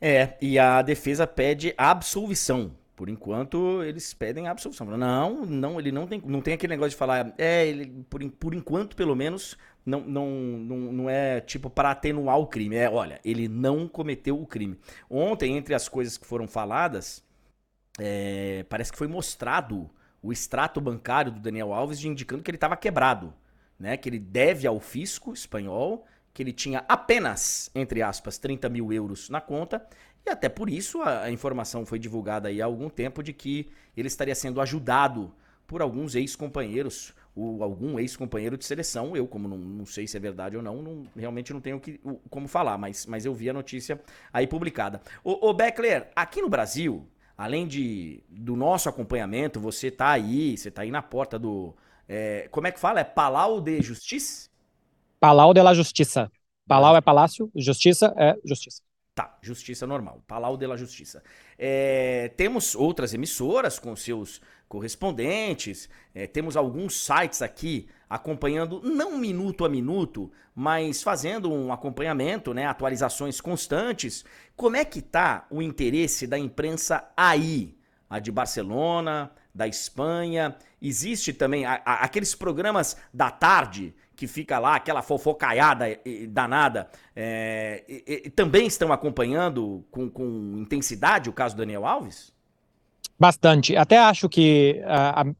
[0.00, 2.72] É, e a defesa pede absolvição.
[2.96, 4.86] Por enquanto, eles pedem absolvição.
[4.86, 8.54] Não, não, ele não tem, não tem aquele negócio de falar, é, ele, por, por
[8.54, 9.56] enquanto, pelo menos,
[9.86, 12.76] não, não, não, não é tipo para atenuar o crime.
[12.76, 14.78] É, olha, ele não cometeu o crime.
[15.08, 17.22] Ontem, entre as coisas que foram faladas,
[17.98, 19.90] é, parece que foi mostrado
[20.22, 23.32] o extrato bancário do Daniel Alves indicando que ele estava quebrado,
[23.78, 23.96] né?
[23.96, 29.30] Que ele deve ao fisco espanhol, que ele tinha apenas, entre aspas, 30 mil euros
[29.30, 29.84] na conta.
[30.26, 33.70] E até por isso a, a informação foi divulgada aí há algum tempo de que
[33.96, 35.34] ele estaria sendo ajudado
[35.66, 39.16] por alguns ex-companheiros, ou algum ex-companheiro de seleção.
[39.16, 42.00] Eu, como não, não, sei se é verdade ou não, não realmente não tenho que,
[42.28, 44.00] como falar, mas, mas eu vi a notícia
[44.32, 45.00] aí publicada.
[45.22, 47.06] Ô Beckler, aqui no Brasil,
[47.40, 51.74] além de do nosso acompanhamento, você tá aí, você tá aí na porta do.
[52.06, 53.00] É, como é que fala?
[53.00, 54.50] É Palau de Justiça?
[55.18, 56.30] Palau de la Justiça.
[56.68, 58.82] Palau é palácio, justiça é justiça.
[59.20, 60.24] Tá, justiça normal.
[60.26, 61.22] Palau de la Justiça.
[61.58, 69.66] É, temos outras emissoras com seus correspondentes, é, temos alguns sites aqui acompanhando, não minuto
[69.66, 74.24] a minuto, mas fazendo um acompanhamento, né, atualizações constantes.
[74.56, 77.76] Como é que tá o interesse da imprensa aí?
[78.08, 80.56] A de Barcelona, da Espanha.
[80.80, 85.86] Existe também a, a, aqueles programas da tarde que fica lá, aquela fofocaiada
[86.28, 92.30] danada, é, e, e, também estão acompanhando com, com, intensidade o caso do Daniel Alves?
[93.18, 93.74] Bastante.
[93.76, 94.82] Até acho que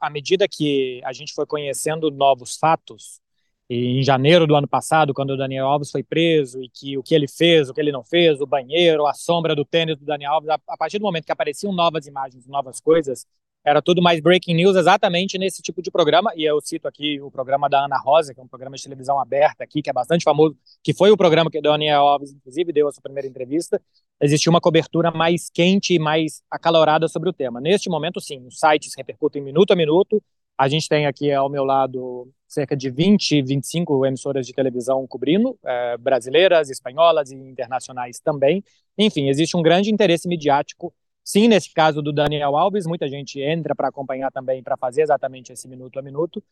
[0.01, 3.21] à medida que a gente foi conhecendo novos fatos,
[3.69, 7.15] em janeiro do ano passado, quando o Daniel Alves foi preso e que o que
[7.15, 10.33] ele fez, o que ele não fez, o banheiro, a sombra do tênis do Daniel
[10.33, 13.27] Alves, a, a partir do momento que apareciam novas imagens, novas coisas,
[13.65, 17.31] era tudo mais breaking news exatamente nesse tipo de programa, e eu cito aqui o
[17.31, 20.23] programa da Ana Rosa, que é um programa de televisão aberta aqui, que é bastante
[20.23, 23.81] famoso, que foi o programa que o Daniel Alves, inclusive, deu a sua primeira entrevista,
[24.21, 27.61] existia uma cobertura mais quente e mais acalorada sobre o tema.
[27.61, 30.23] Neste momento, sim, os sites repercutem minuto a minuto,
[30.57, 35.59] a gente tem aqui ao meu lado cerca de 20, 25 emissoras de televisão cobrindo,
[35.65, 38.63] é, brasileiras, espanholas e internacionais também.
[38.99, 40.93] Enfim, existe um grande interesse midiático
[41.31, 45.53] Sim, nesse caso do Daniel Alves, muita gente entra para acompanhar também, para fazer exatamente
[45.53, 46.43] esse minuto a minuto.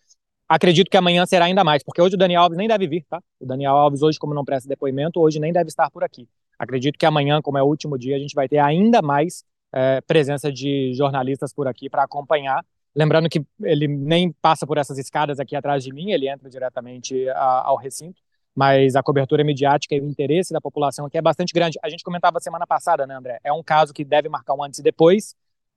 [0.48, 3.20] Acredito que amanhã será ainda mais, porque hoje o Daniel Alves nem deve vir, tá?
[3.40, 6.28] O Daniel Alves, hoje, como não presta depoimento, hoje nem deve estar por aqui.
[6.56, 10.00] Acredito que amanhã, como é o último dia, a gente vai ter ainda mais é,
[10.02, 12.64] presença de jornalistas por aqui para acompanhar.
[12.94, 17.28] Lembrando que ele nem passa por essas escadas aqui atrás de mim, ele entra diretamente
[17.30, 18.22] a, ao recinto
[18.58, 21.78] mas a cobertura midiática e o interesse da população aqui é bastante grande.
[21.80, 23.38] A gente comentava semana passada, né, André?
[23.44, 25.36] É um caso que deve marcar um antes e depois,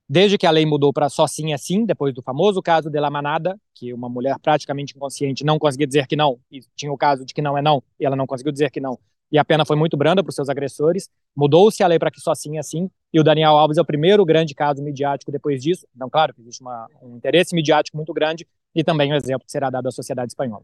[0.10, 3.00] desde que a lei mudou para só sim é sim, depois do famoso caso de
[3.00, 6.98] La Manada, que uma mulher praticamente inconsciente não conseguia dizer que não, e tinha o
[6.98, 8.98] caso de que não é não, e ela não conseguiu dizer que não,
[9.32, 11.08] e a pena foi muito branda para os seus agressores.
[11.36, 13.86] Mudou-se a lei para que só sim é sim, e o Daniel Alves é o
[13.86, 15.86] primeiro grande caso midiático depois disso.
[15.96, 19.52] Então, claro que existe uma, um interesse midiático muito grande e também um exemplo que
[19.52, 20.64] será dado à sociedade espanhola.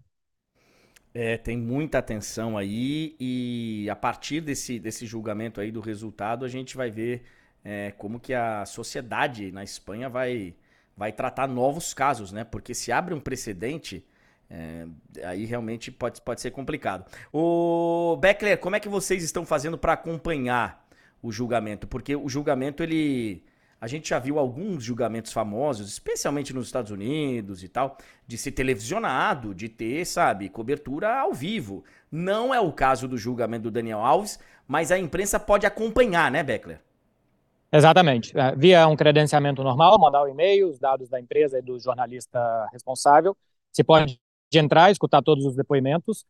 [1.20, 6.48] É, tem muita atenção aí e a partir desse, desse julgamento aí do resultado a
[6.48, 7.24] gente vai ver
[7.66, 10.54] é, como que a sociedade na Espanha vai,
[10.96, 12.44] vai tratar novos casos, né?
[12.44, 14.06] Porque se abre um precedente,
[14.48, 14.86] é,
[15.24, 17.12] aí realmente pode, pode ser complicado.
[17.34, 20.88] O Beckler, como é que vocês estão fazendo para acompanhar
[21.20, 21.88] o julgamento?
[21.88, 23.44] Porque o julgamento ele
[23.80, 28.52] a gente já viu alguns julgamentos famosos, especialmente nos Estados Unidos e tal, de ser
[28.52, 31.84] televisionado, de ter, sabe, cobertura ao vivo.
[32.12, 36.42] Não é o caso do julgamento do Daniel Alves, mas a imprensa pode acompanhar, né,
[36.44, 36.82] Beckler?
[37.72, 38.38] Exatamente.
[38.38, 41.80] É, via um credenciamento normal, mandar o um e-mail, os dados da empresa e do
[41.80, 43.36] jornalista responsável.
[43.72, 44.20] Você pode
[44.54, 46.26] entrar, escutar todos os depoimentos,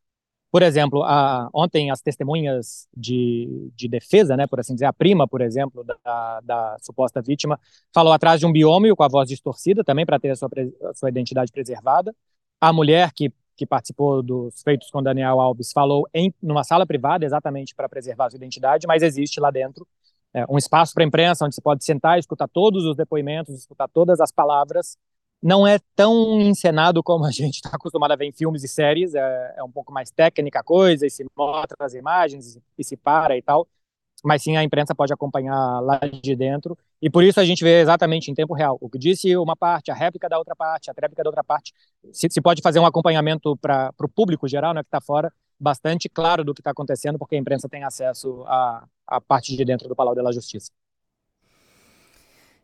[0.57, 5.27] por exemplo, a, ontem as testemunhas de, de, defesa, né, por assim dizer, a prima,
[5.27, 7.59] por exemplo, da, da suposta vítima,
[7.93, 10.49] falou atrás de um biômio com a voz distorcida, também para ter a sua,
[10.89, 12.11] a sua identidade preservada.
[12.59, 17.23] A mulher que, que participou dos feitos com Daniel Alves falou em numa sala privada,
[17.23, 19.87] exatamente para preservar a sua identidade, mas existe lá dentro
[20.33, 23.87] é, um espaço para a imprensa onde você pode sentar, escutar todos os depoimentos, escutar
[23.89, 24.97] todas as palavras
[25.41, 29.13] não é tão encenado como a gente está acostumado a ver em filmes e séries,
[29.15, 32.97] é, é, um pouco mais técnica a coisa, e se mostra as imagens, e se
[32.97, 33.67] para e tal,
[34.23, 37.81] mas sim a imprensa pode acompanhar lá de dentro, e por isso a gente vê
[37.81, 40.93] exatamente em tempo real o que disse uma parte, a réplica da outra parte, a
[40.99, 41.73] réplica da outra parte,
[42.11, 46.09] se, se pode fazer um acompanhamento para o público geral, né, que está fora, bastante
[46.09, 49.87] claro do que está acontecendo, porque a imprensa tem acesso à, à parte de dentro
[49.87, 50.71] do Palau da Justiça.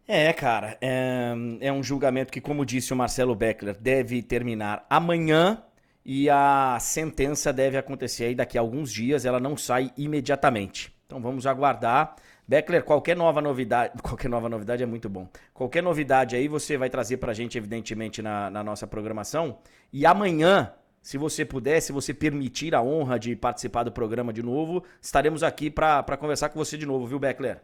[0.08, 5.64] É, cara, é, é, um julgamento que, como disse o Marcelo Beckler, deve terminar amanhã
[6.06, 10.94] e a sentença deve acontecer aí daqui a alguns dias, ela não sai imediatamente.
[11.06, 12.16] Então vamos aguardar.
[12.46, 15.30] Beckler, qualquer nova novidade, qualquer nova novidade é muito bom.
[15.54, 19.60] Qualquer novidade aí você vai trazer pra gente, evidentemente, na, na nossa programação.
[19.92, 24.44] E amanhã, se você puder, se você permitir a honra de participar do programa de
[24.44, 27.62] novo, estaremos aqui para conversar com você de novo, viu, Beckler?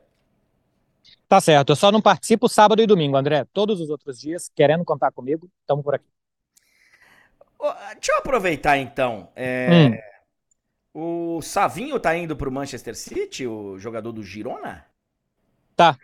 [1.29, 3.45] Tá certo, eu só não participo sábado e domingo, André.
[3.53, 6.07] Todos os outros dias, querendo contar comigo, estamos por aqui.
[7.93, 9.29] Deixa eu aproveitar então.
[9.35, 9.69] É...
[9.71, 10.09] Hum.
[10.91, 14.83] O Savinho tá indo pro Manchester City, o jogador do Girona?
[15.75, 15.95] Tá.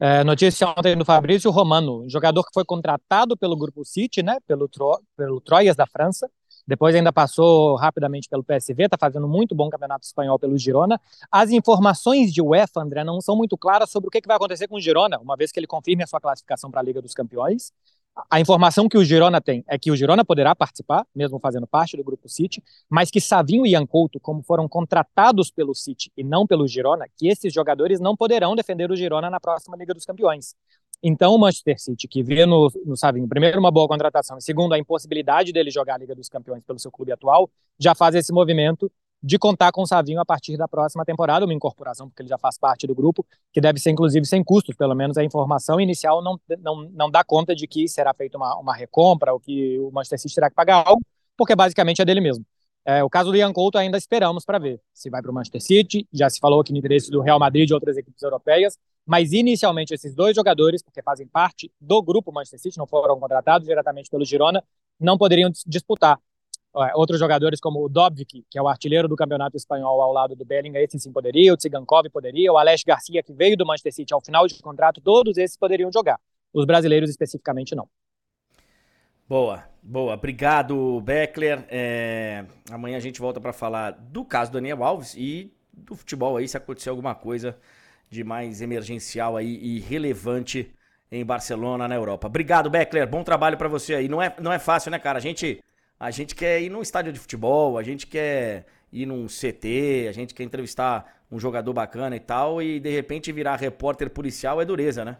[0.00, 4.68] É, notícia ontem do Fabrício Romano, jogador que foi contratado pelo Grupo City, né, pelo,
[4.68, 5.00] Tro...
[5.16, 6.28] pelo Troyes da França,
[6.66, 11.00] depois ainda passou rapidamente pelo PSV, está fazendo muito bom campeonato espanhol pelo Girona.
[11.30, 14.76] As informações de UEFA, André, não são muito claras sobre o que, vai acontecer com
[14.76, 17.72] o Girona, uma vez que ele confirme a sua classificação para a Liga dos Campeões.
[18.30, 21.96] A informação que o Girona tem é que o Girona poderá participar, mesmo fazendo parte
[21.96, 26.22] do grupo City, mas que Savinho e Ian Couto, como foram contratados pelo City e
[26.22, 30.04] não pelo Girona, que esses jogadores não poderão defender o Girona na próxima Liga dos
[30.04, 30.54] Campeões.
[31.02, 34.72] Então, o Manchester City, que vê no, no Savinho, primeiro, uma boa contratação, e segundo,
[34.72, 38.32] a impossibilidade dele jogar a Liga dos Campeões pelo seu clube atual, já faz esse
[38.32, 38.90] movimento
[39.22, 42.38] de contar com o Savinho a partir da próxima temporada, uma incorporação, porque ele já
[42.38, 46.22] faz parte do grupo, que deve ser inclusive sem custos, pelo menos a informação inicial
[46.22, 49.90] não, não, não dá conta de que será feita uma, uma recompra, ou que o
[49.92, 51.02] Manchester City terá que pagar algo,
[51.36, 52.44] porque basicamente é dele mesmo.
[52.84, 55.60] É, o caso do Ian Couto ainda esperamos para ver se vai para o Manchester
[55.60, 58.76] City, já se falou aqui no interesse do Real Madrid e outras equipes europeias,
[59.06, 63.66] mas inicialmente esses dois jogadores, porque fazem parte do grupo Manchester City, não foram contratados
[63.66, 64.62] diretamente pelo Girona,
[64.98, 66.18] não poderiam disputar
[66.94, 70.42] Outros jogadores como o Dobvik, que é o artilheiro do campeonato espanhol ao lado do
[70.42, 74.14] Bellingham, esse sim poderia, o Tsigankov poderia, o Alex Garcia, que veio do Manchester City
[74.14, 76.18] ao final de contrato, todos esses poderiam jogar.
[76.50, 77.86] Os brasileiros especificamente não.
[79.28, 80.14] Boa, boa.
[80.14, 81.66] Obrigado, Beckler.
[81.68, 82.46] É...
[82.70, 86.48] Amanhã a gente volta para falar do caso do Daniel Alves e do futebol aí,
[86.48, 87.58] se acontecer alguma coisa
[88.12, 90.70] de mais emergencial aí e relevante
[91.10, 92.26] em Barcelona, na Europa.
[92.26, 93.08] Obrigado, Beckler.
[93.08, 94.06] Bom trabalho para você aí.
[94.06, 95.16] Não é, não é fácil, né, cara?
[95.18, 95.64] A gente
[95.98, 100.12] a gente quer ir num estádio de futebol, a gente quer ir num CT, a
[100.12, 104.64] gente quer entrevistar um jogador bacana e tal, e de repente virar repórter policial é
[104.64, 105.16] dureza, né?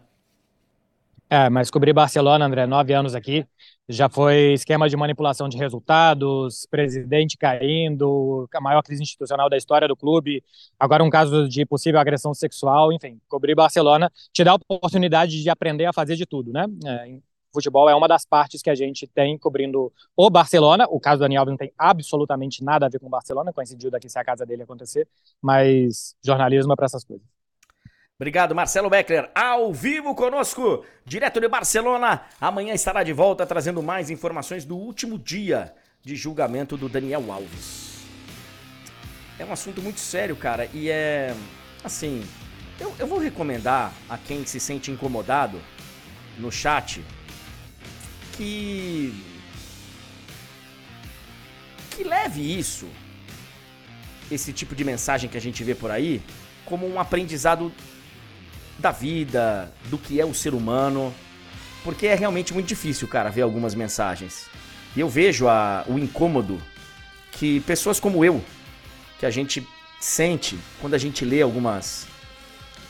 [1.33, 3.43] É, mas cobrir Barcelona, André, nove anos aqui,
[3.89, 9.87] já foi esquema de manipulação de resultados, presidente caindo, a maior crise institucional da história
[9.87, 10.43] do clube,
[10.79, 15.49] agora um caso de possível agressão sexual, enfim, cobrir Barcelona te dá a oportunidade de
[15.49, 16.67] aprender a fazer de tudo, né?
[16.85, 17.17] É,
[17.51, 20.85] futebol é uma das partes que a gente tem cobrindo o Barcelona.
[20.87, 24.07] O caso do Daniel não tem absolutamente nada a ver com o Barcelona, coincidiu daqui
[24.07, 25.07] se a casa dele acontecer,
[25.41, 27.32] mas jornalismo é para essas coisas.
[28.23, 32.21] Obrigado, Marcelo Beckler, ao vivo conosco, direto de Barcelona.
[32.39, 37.97] Amanhã estará de volta trazendo mais informações do último dia de julgamento do Daniel Alves.
[39.37, 41.35] É um assunto muito sério, cara, e é.
[41.83, 42.25] Assim,
[42.79, 45.59] eu, eu vou recomendar a quem se sente incomodado
[46.39, 47.03] no chat
[48.37, 49.21] que
[51.91, 52.87] que leve isso,
[54.31, 56.21] esse tipo de mensagem que a gente vê por aí,
[56.63, 57.69] como um aprendizado
[58.77, 61.13] da vida, do que é o ser humano,
[61.83, 64.47] porque é realmente muito difícil, cara, ver algumas mensagens.
[64.95, 66.61] E eu vejo a, o incômodo
[67.31, 68.43] que pessoas como eu,
[69.19, 69.67] que a gente
[69.99, 72.07] sente quando a gente lê algumas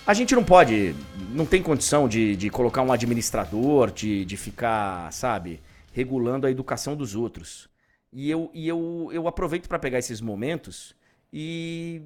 [0.05, 0.93] a gente não pode,
[1.29, 5.61] não tem condição de, de colocar um administrador, de, de ficar, sabe,
[5.93, 7.69] regulando a educação dos outros.
[8.11, 10.93] E eu, e eu, eu aproveito para pegar esses momentos
[11.31, 12.01] e,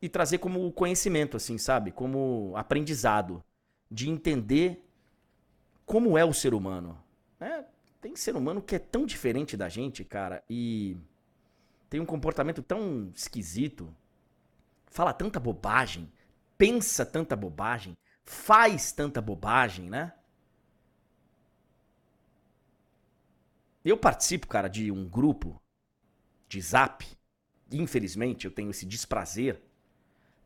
[0.00, 1.90] e trazer como conhecimento, assim, sabe?
[1.90, 3.42] Como aprendizado.
[3.90, 4.86] De entender
[5.86, 7.02] como é o ser humano.
[7.40, 7.64] É,
[8.00, 10.96] tem ser humano que é tão diferente da gente, cara, e
[11.88, 13.88] tem um comportamento tão esquisito,
[14.86, 16.10] fala tanta bobagem
[16.58, 20.12] pensa tanta bobagem, faz tanta bobagem, né?
[23.84, 25.62] Eu participo, cara, de um grupo
[26.48, 27.06] de zap.
[27.70, 29.62] Infelizmente, eu tenho esse desprazer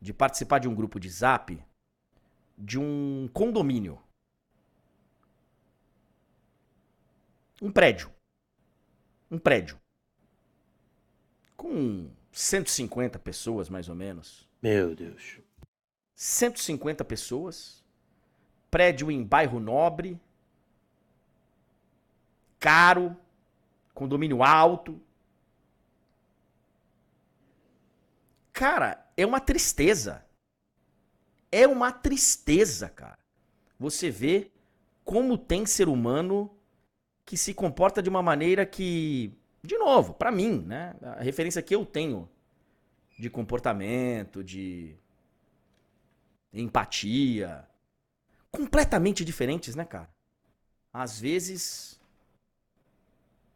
[0.03, 1.57] de participar de um grupo de zap
[2.57, 4.03] de um condomínio.
[7.61, 8.11] Um prédio.
[9.31, 9.79] Um prédio.
[11.55, 14.45] Com 150 pessoas, mais ou menos.
[14.61, 15.39] Meu Deus.
[16.15, 17.81] 150 pessoas,
[18.69, 20.19] prédio em bairro nobre,
[22.59, 23.15] caro,
[23.93, 25.01] condomínio alto.
[28.51, 30.25] Cara, é uma tristeza.
[31.51, 33.19] É uma tristeza, cara.
[33.79, 34.51] Você vê
[35.03, 36.55] como tem ser humano
[37.25, 41.75] que se comporta de uma maneira que, de novo, para mim, né, a referência que
[41.75, 42.29] eu tenho
[43.17, 44.95] de comportamento, de
[46.51, 47.67] empatia.
[48.51, 50.09] Completamente diferentes, né, cara?
[50.91, 51.99] Às vezes,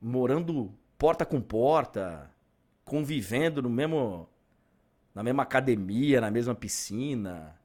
[0.01, 2.31] morando porta com porta,
[2.83, 4.27] convivendo no mesmo
[5.17, 7.59] na mesma academia, na mesma piscina.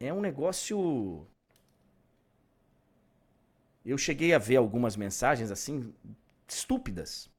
[0.00, 1.26] É um negócio
[3.84, 5.92] eu cheguei a ver algumas mensagens assim
[6.48, 7.30] estúpidas.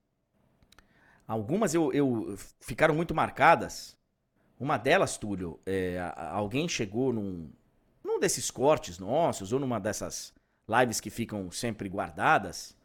[1.28, 3.98] Algumas eu, eu ficaram muito marcadas
[4.60, 5.98] uma delas, Túlio, é,
[6.30, 7.52] alguém chegou num,
[8.04, 10.32] num desses cortes nossos, ou numa dessas
[10.70, 12.78] lives que ficam sempre guardadas,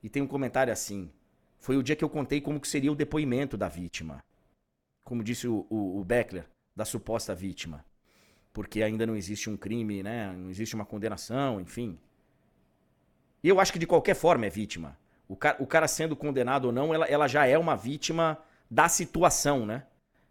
[0.00, 1.10] e tem um comentário assim:
[1.58, 4.24] Foi o dia que eu contei como que seria o depoimento da vítima.
[5.06, 7.84] Como disse o, o, o Beckler, da suposta vítima.
[8.52, 10.32] Porque ainda não existe um crime, né?
[10.32, 11.96] Não existe uma condenação, enfim.
[13.40, 14.98] E eu acho que de qualquer forma é vítima.
[15.28, 18.36] O cara, o cara sendo condenado ou não, ela, ela já é uma vítima
[18.68, 19.86] da situação, né?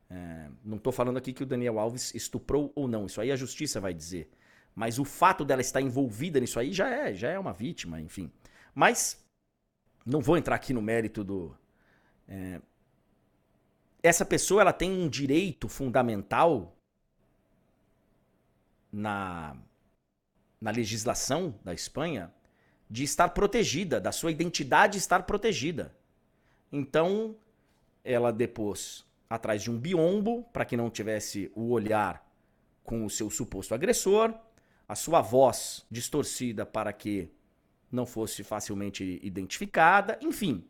[0.10, 3.36] É, não estou falando aqui que o Daniel Alves estuprou ou não, isso aí a
[3.38, 4.30] justiça vai dizer.
[4.76, 8.30] Mas o fato dela estar envolvida nisso aí já é, já é uma vítima, enfim.
[8.74, 9.26] Mas
[10.06, 11.56] não vou entrar aqui no mérito do.
[12.28, 12.60] É,
[14.06, 16.78] essa pessoa ela tem um direito fundamental
[18.92, 19.58] na,
[20.62, 22.32] na legislação da Espanha
[22.90, 25.96] de estar protegida, da sua identidade estar protegida.
[26.72, 27.36] Então,
[28.04, 32.24] ela depois atrás de um biombo para que não tivesse o olhar
[32.84, 34.34] com o seu suposto agressor,
[34.88, 37.32] a sua voz distorcida para que
[37.92, 40.64] não fosse facilmente identificada, enfim,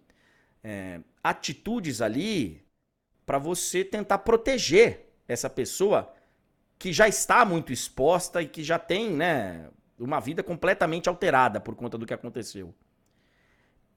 [0.63, 2.64] é, atitudes ali
[3.25, 6.13] para você tentar proteger essa pessoa
[6.77, 11.75] que já está muito exposta e que já tem, né, uma vida completamente alterada por
[11.75, 12.73] conta do que aconteceu.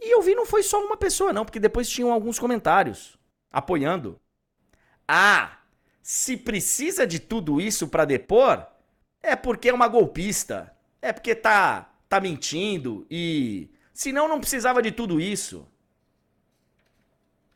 [0.01, 3.19] E eu vi não foi só uma pessoa não, porque depois tinham alguns comentários
[3.51, 4.21] apoiando.
[5.07, 5.59] Ah,
[6.03, 8.65] se precisa de tudo isso para depor,
[9.21, 10.73] é porque é uma golpista.
[11.03, 15.69] É porque tá tá mentindo e senão não precisava de tudo isso.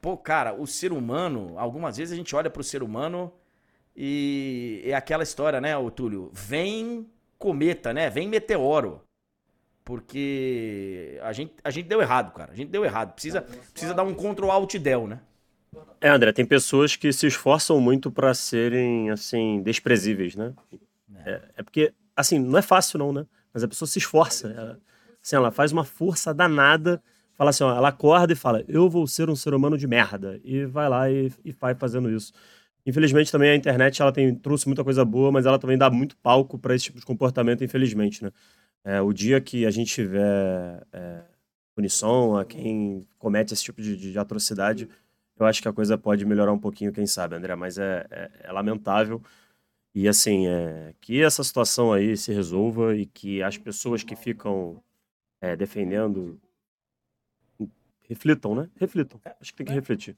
[0.03, 3.32] Pô, cara, o ser humano, algumas vezes a gente olha pro ser humano
[3.96, 6.28] e é aquela história, né, o Túlio?
[6.32, 8.11] Vem cometa, né?
[8.11, 9.00] Vem meteoro.
[9.84, 12.50] Porque a gente, a gente deu errado, cara.
[12.50, 13.12] A gente deu errado.
[13.12, 15.20] Precisa, precisa dar um Ctrl Alt Del, né?
[16.00, 20.53] É, André, tem pessoas que se esforçam muito para serem, assim, desprezíveis, né?
[21.24, 21.30] É.
[21.30, 21.42] é.
[21.59, 23.24] é, porque, assim, não é fácil não, né?
[23.55, 24.48] Mas a pessoa se esforça.
[24.48, 24.80] Ela,
[25.22, 27.00] assim, ela faz uma força danada,
[27.43, 30.40] fala assim, ó, ela acorda e fala, eu vou ser um ser humano de merda.
[30.45, 32.32] E vai lá e, e vai fazendo isso.
[32.86, 36.16] Infelizmente também a internet ela tem trouxe muita coisa boa, mas ela também dá muito
[36.16, 38.30] palco para esse tipo de comportamento, infelizmente, né?
[38.84, 41.22] É, o dia que a gente tiver é,
[41.74, 44.88] punição a quem comete esse tipo de, de atrocidade,
[45.38, 48.30] eu acho que a coisa pode melhorar um pouquinho, quem sabe, André, mas é, é,
[48.45, 49.22] é lamentável.
[49.95, 54.82] E assim, é, que essa situação aí se resolva e que as pessoas que ficam
[55.40, 56.40] é, defendendo
[58.12, 58.68] reflitam, né?
[58.78, 59.20] Reflitam.
[59.40, 60.16] Acho que tem que refletir.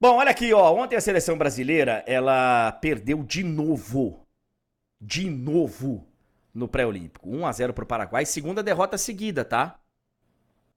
[0.00, 0.74] Bom, olha aqui, ó.
[0.74, 4.26] Ontem a seleção brasileira, ela perdeu de novo.
[5.00, 6.06] De novo
[6.56, 7.28] no pré-olímpico.
[7.28, 9.78] 1 a 0 pro Paraguai, segunda derrota seguida, tá?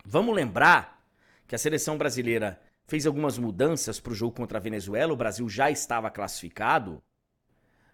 [0.05, 1.01] Vamos lembrar
[1.47, 5.13] que a seleção brasileira fez algumas mudanças para o jogo contra a Venezuela.
[5.13, 7.01] O Brasil já estava classificado,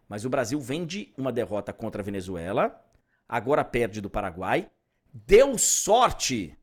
[0.09, 2.83] mas o Brasil vem de uma derrota contra a Venezuela,
[3.29, 4.69] agora perde do Paraguai.
[5.13, 6.57] Deu sorte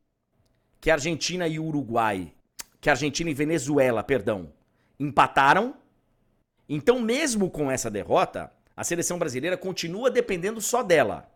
[0.83, 2.35] que Argentina e Uruguai,
[2.81, 4.51] que Argentina e Venezuela, perdão,
[4.99, 5.73] empataram.
[6.67, 11.31] Então, mesmo com essa derrota, a seleção brasileira continua dependendo só dela.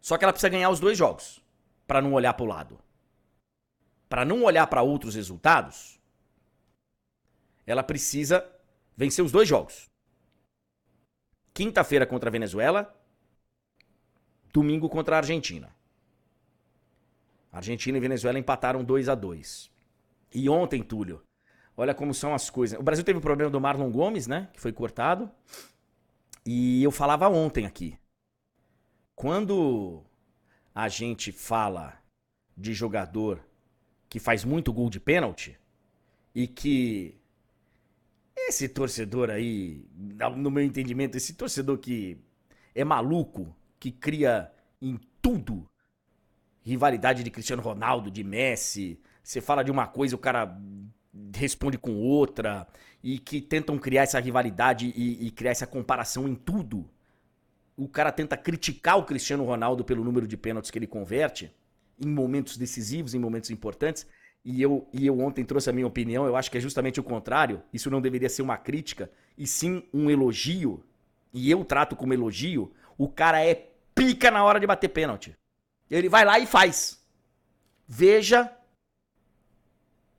[0.00, 1.42] Só que ela precisa ganhar os dois jogos
[1.86, 2.78] para não olhar para o lado
[4.08, 5.98] para não olhar para outros resultados,
[7.66, 8.48] ela precisa
[8.96, 9.90] vencer os dois jogos.
[11.52, 12.94] Quinta-feira contra a Venezuela,
[14.52, 15.75] domingo contra a Argentina.
[17.56, 19.70] Argentina e Venezuela empataram 2 a 2.
[20.34, 21.22] E ontem, Túlio,
[21.74, 22.78] olha como são as coisas.
[22.78, 25.30] O Brasil teve o problema do Marlon Gomes, né, que foi cortado.
[26.44, 27.98] E eu falava ontem aqui.
[29.14, 30.04] Quando
[30.74, 31.98] a gente fala
[32.54, 33.42] de jogador
[34.06, 35.58] que faz muito gol de pênalti
[36.34, 37.18] e que
[38.36, 39.88] esse torcedor aí,
[40.36, 42.18] no meu entendimento, esse torcedor que
[42.74, 45.66] é maluco, que cria em tudo
[46.66, 50.58] rivalidade de Cristiano Ronaldo, de Messi, você fala de uma coisa, o cara
[51.32, 52.66] responde com outra,
[53.02, 56.90] e que tentam criar essa rivalidade e, e criar essa comparação em tudo.
[57.76, 61.52] O cara tenta criticar o Cristiano Ronaldo pelo número de pênaltis que ele converte
[62.04, 64.04] em momentos decisivos, em momentos importantes.
[64.44, 67.04] E eu, e eu ontem trouxe a minha opinião, eu acho que é justamente o
[67.04, 67.62] contrário.
[67.72, 69.08] Isso não deveria ser uma crítica,
[69.38, 70.82] e sim um elogio.
[71.32, 72.72] E eu trato como elogio.
[72.98, 75.36] O cara é pica na hora de bater pênalti.
[75.90, 77.00] Ele vai lá e faz.
[77.86, 78.50] Veja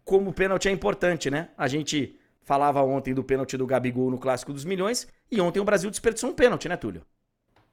[0.03, 1.49] como o pênalti é importante, né?
[1.57, 5.65] A gente falava ontem do pênalti do Gabigol no Clássico dos Milhões, e ontem o
[5.65, 7.01] Brasil desperdiçou um pênalti, né, Túlio?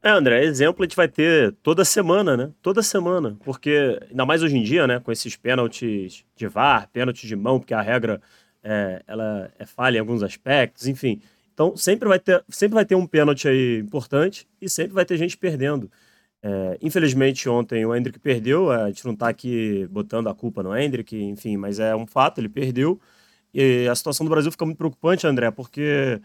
[0.02, 2.50] É, André, exemplo a gente vai ter toda semana, né?
[2.60, 3.38] Toda semana.
[3.42, 5.00] Porque, ainda mais hoje em dia, né?
[5.00, 8.20] Com esses pênaltis de VAR, pênaltis de mão, porque a regra
[8.62, 11.22] é, ela é falha em alguns aspectos, enfim.
[11.54, 15.16] Então, sempre vai ter, sempre vai ter um pênalti aí importante e sempre vai ter
[15.16, 15.90] gente perdendo.
[16.46, 18.70] É, infelizmente, ontem o Hendrick perdeu.
[18.70, 22.38] A gente não tá aqui botando a culpa no Hendrick, enfim, mas é um fato,
[22.38, 23.00] ele perdeu.
[23.54, 26.20] E a situação do Brasil fica muito preocupante, André, porque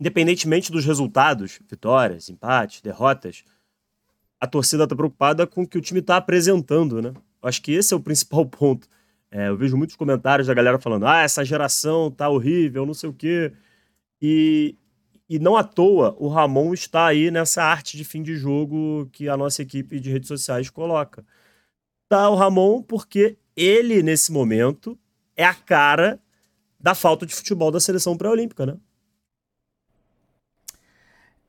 [0.00, 3.44] independentemente dos resultados, vitórias, empates, derrotas,
[4.40, 7.12] a torcida tá preocupada com o que o time tá apresentando, né?
[7.40, 8.88] Acho que esse é o principal ponto.
[9.30, 13.08] É, eu vejo muitos comentários da galera falando: ah, essa geração tá horrível, não sei
[13.08, 13.52] o quê.
[14.20, 14.74] E,
[15.30, 19.28] e não à toa o Ramon está aí nessa arte de fim de jogo que
[19.28, 21.24] a nossa equipe de redes sociais coloca.
[22.08, 24.98] Tá o Ramon porque ele, nesse momento,
[25.36, 26.20] é a cara
[26.80, 28.76] da falta de futebol da seleção pré-olímpica, né?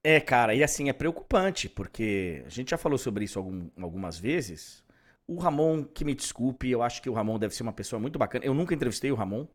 [0.04, 4.18] É, cara, e assim, é preocupante, porque a gente já falou sobre isso algum, algumas
[4.20, 4.84] vezes.
[5.26, 8.20] O Ramon, que me desculpe, eu acho que o Ramon deve ser uma pessoa muito
[8.20, 8.46] bacana.
[8.46, 9.48] Eu nunca entrevistei o Ramon,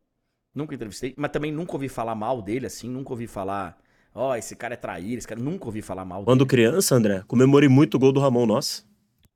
[0.53, 3.77] nunca entrevistei, mas também nunca ouvi falar mal dele, assim, nunca ouvi falar,
[4.17, 7.23] ó, oh, esse cara é traíra, esse cara, nunca ouvi falar mal Quando criança, André,
[7.27, 8.83] comemorei muito o gol do Ramon, nossa.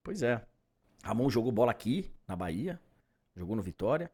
[0.04, 0.42] Pois é.
[1.04, 2.80] Ramon jogou bola aqui, na Bahia,
[3.36, 4.12] jogou no Vitória,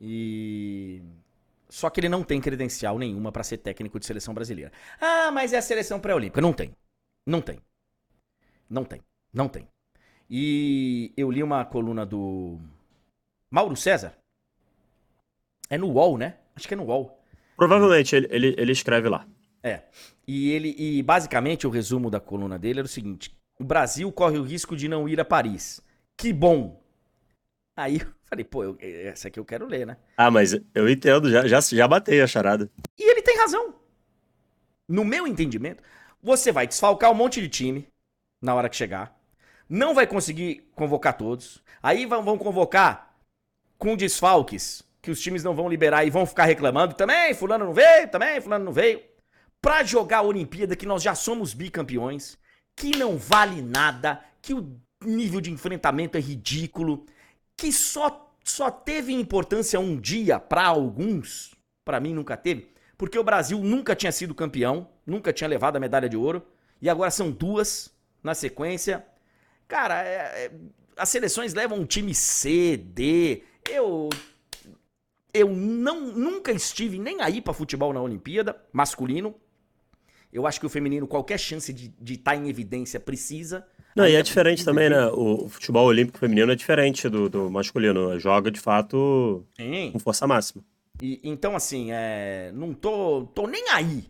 [0.00, 1.02] e
[1.68, 4.72] só que ele não tem credencial nenhuma para ser técnico de seleção brasileira.
[5.00, 6.40] Ah, mas é a seleção pré-olímpica.
[6.40, 6.74] Não tem.
[7.26, 7.60] Não tem.
[8.68, 9.02] Não tem.
[9.32, 9.68] Não tem.
[10.28, 12.58] E eu li uma coluna do
[13.50, 14.16] Mauro César.
[15.68, 16.38] É no UOL, né?
[16.56, 17.22] Acho que é no UOL.
[17.56, 19.26] Provavelmente ele, ele, ele escreve lá.
[19.62, 19.82] É.
[20.26, 24.38] E ele e basicamente o resumo da coluna dele era o seguinte: o Brasil corre
[24.38, 25.80] o risco de não ir a Paris.
[26.16, 26.82] Que bom.
[27.76, 28.00] Aí
[28.30, 29.96] Falei, pô, eu, essa aqui eu quero ler, né?
[30.16, 32.70] Ah, mas eu entendo, já, já, já batei a charada.
[32.96, 33.74] E ele tem razão.
[34.88, 35.82] No meu entendimento,
[36.22, 37.88] você vai desfalcar um monte de time
[38.40, 39.18] na hora que chegar.
[39.68, 41.60] Não vai conseguir convocar todos.
[41.82, 43.16] Aí vão, vão convocar
[43.76, 46.94] com desfalques que os times não vão liberar e vão ficar reclamando.
[46.94, 49.02] Também, fulano não veio, também, fulano não veio.
[49.60, 52.38] Pra jogar a Olimpíada, que nós já somos bicampeões,
[52.74, 57.04] que não vale nada, que o nível de enfrentamento é ridículo
[57.56, 61.54] que só, só teve importância um dia para alguns,
[61.84, 65.80] para mim nunca teve, porque o Brasil nunca tinha sido campeão, nunca tinha levado a
[65.80, 66.42] medalha de ouro,
[66.80, 67.90] e agora são duas
[68.22, 69.04] na sequência.
[69.68, 70.52] Cara, é, é,
[70.96, 73.42] as seleções levam um time C, D.
[73.68, 74.08] Eu
[75.32, 79.34] eu não nunca estive nem aí para futebol na Olimpíada masculino.
[80.32, 83.66] Eu acho que o feminino qualquer chance de estar tá em evidência precisa.
[83.96, 85.06] Não, e é diferente também, né?
[85.08, 88.18] O futebol olímpico feminino é diferente do, do masculino.
[88.18, 89.90] Joga, de fato, Sim.
[89.92, 90.62] com força máxima.
[91.02, 94.08] E, então, assim, é, não tô, tô nem aí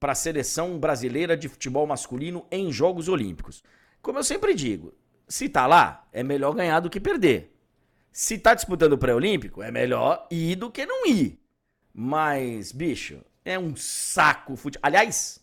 [0.00, 3.62] para a seleção brasileira de futebol masculino em Jogos Olímpicos.
[4.00, 4.94] Como eu sempre digo,
[5.28, 7.54] se tá lá, é melhor ganhar do que perder.
[8.12, 11.40] Se tá disputando o pré-olímpico, é melhor ir do que não ir.
[11.92, 14.86] Mas, bicho, é um saco futebol.
[14.86, 15.40] Aliás,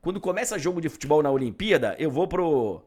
[0.00, 2.82] quando começa jogo de futebol na Olimpíada, eu vou pro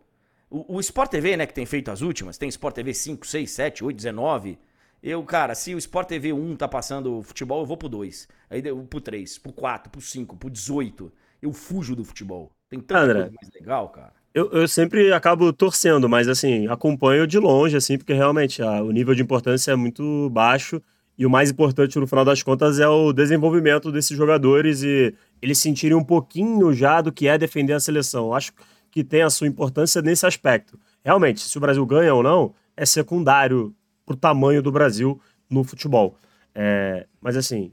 [0.50, 3.52] o, o Sport TV, né, que tem feito as últimas, tem Sport TV 5, 6,
[3.52, 4.58] 7, 8, 19.
[5.04, 8.28] Eu, cara, se o Sport TV 1 tá passando futebol, eu vou pro 2.
[8.50, 11.12] Aí eu pro 3, pro 4, pro 5, pro 18.
[11.42, 12.52] Eu fujo do futebol.
[12.70, 14.14] Tem tanta André, coisa mais legal, cara.
[14.34, 18.92] Eu, eu sempre acabo torcendo, mas assim, acompanho de longe, assim, porque realmente a, o
[18.92, 20.82] nível de importância é muito baixo.
[21.18, 25.58] E o mais importante, no final das contas, é o desenvolvimento desses jogadores e eles
[25.58, 28.34] sentirem um pouquinho já do que é defender a seleção.
[28.34, 28.54] Acho
[28.92, 30.80] que tem a sua importância nesse aspecto.
[31.04, 35.64] Realmente, se o Brasil ganha ou não, é secundário para o tamanho do Brasil no
[35.64, 36.16] futebol.
[36.54, 37.72] É, mas assim,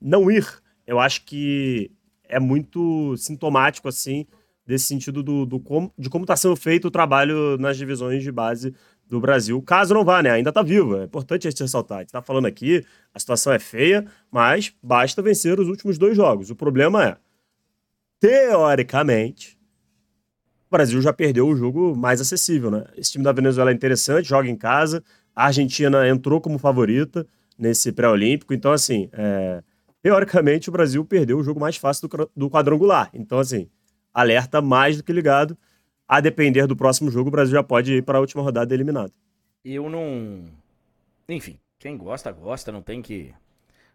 [0.00, 0.46] não ir,
[0.86, 1.90] eu acho que
[2.28, 4.26] é muito sintomático assim
[4.66, 8.32] desse sentido do, do como, de como está sendo feito o trabalho nas divisões de
[8.32, 8.74] base
[9.14, 9.60] do Brasil.
[9.62, 10.30] Caso não vá, né?
[10.30, 10.96] Ainda está vivo.
[10.96, 11.98] É importante a gente ressaltar.
[11.98, 12.84] A gente está falando aqui,
[13.14, 16.50] a situação é feia, mas basta vencer os últimos dois jogos.
[16.50, 17.16] O problema é,
[18.20, 19.58] teoricamente,
[20.74, 22.84] Brasil já perdeu o jogo mais acessível, né?
[22.96, 25.04] Esse time da Venezuela é interessante, joga em casa.
[25.34, 27.24] A Argentina entrou como favorita
[27.56, 28.52] nesse pré-olímpico.
[28.52, 29.62] Então, assim, é...
[30.02, 33.08] teoricamente, o Brasil perdeu o jogo mais fácil do quadrangular.
[33.14, 33.68] Então, assim,
[34.12, 35.56] alerta mais do que ligado.
[36.06, 39.12] A depender do próximo jogo, o Brasil já pode ir para a última rodada eliminado.
[39.64, 40.44] Eu não.
[41.28, 43.32] Enfim, quem gosta, gosta, não tem que.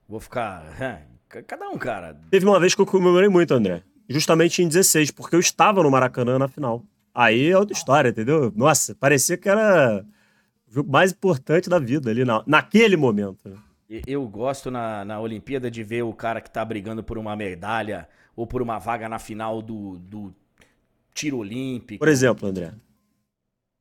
[0.07, 1.07] Vou ficar.
[1.45, 2.19] Cada um, cara.
[2.31, 5.91] Teve uma vez que eu comemorei muito, André justamente em 16, porque eu estava no
[5.91, 6.83] Maracanã na final.
[7.13, 8.51] Aí é outra história, entendeu?
[8.55, 10.03] Nossa, parecia que era
[10.67, 13.47] o jogo mais importante da vida ali na, naquele momento.
[13.47, 13.57] Né?
[14.07, 18.07] Eu gosto na, na Olimpíada de ver o cara que tá brigando por uma medalha
[18.35, 20.33] ou por uma vaga na final do, do
[21.19, 21.99] tiro olímpico.
[21.99, 22.73] Por exemplo, André.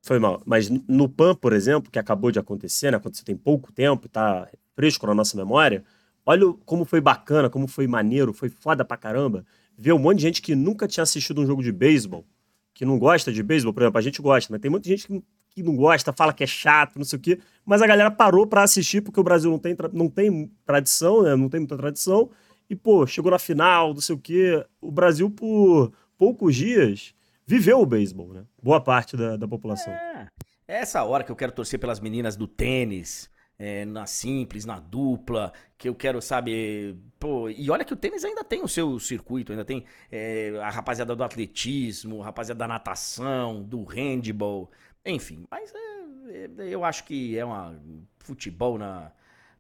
[0.02, 0.42] Foi mal.
[0.44, 2.96] Mas no PAN, por exemplo, que acabou de acontecer, né?
[2.96, 5.84] Aconteceu tem pouco tempo tá fresco na nossa memória.
[6.24, 9.44] Olha como foi bacana, como foi maneiro, foi foda pra caramba
[9.78, 12.26] ver um monte de gente que nunca tinha assistido um jogo de beisebol,
[12.74, 15.22] que não gosta de beisebol, por exemplo, a gente gosta, mas tem muita gente que,
[15.50, 18.44] que não gosta, fala que é chato, não sei o quê, mas a galera parou
[18.44, 21.36] para assistir porque o Brasil não tem, não tem tradição, né?
[21.36, 22.28] não tem muita tradição,
[22.68, 24.62] e, pô, chegou na final, não sei o quê.
[24.80, 27.14] O Brasil, por poucos dias,
[27.48, 28.44] viveu o beisebol, né?
[28.62, 29.90] Boa parte da, da população.
[29.90, 30.28] É.
[30.68, 34.78] é essa hora que eu quero torcer pelas meninas do tênis, é, na simples, na
[34.78, 39.00] dupla, que eu quero, sabe, pô, e olha que o tênis ainda tem o seu
[39.00, 39.82] circuito, ainda tem
[40.12, 44.70] é, a rapaziada do atletismo, a rapaziada da natação, do handball,
[45.02, 47.74] enfim, mas é, é eu acho que é uma
[48.18, 49.10] futebol na,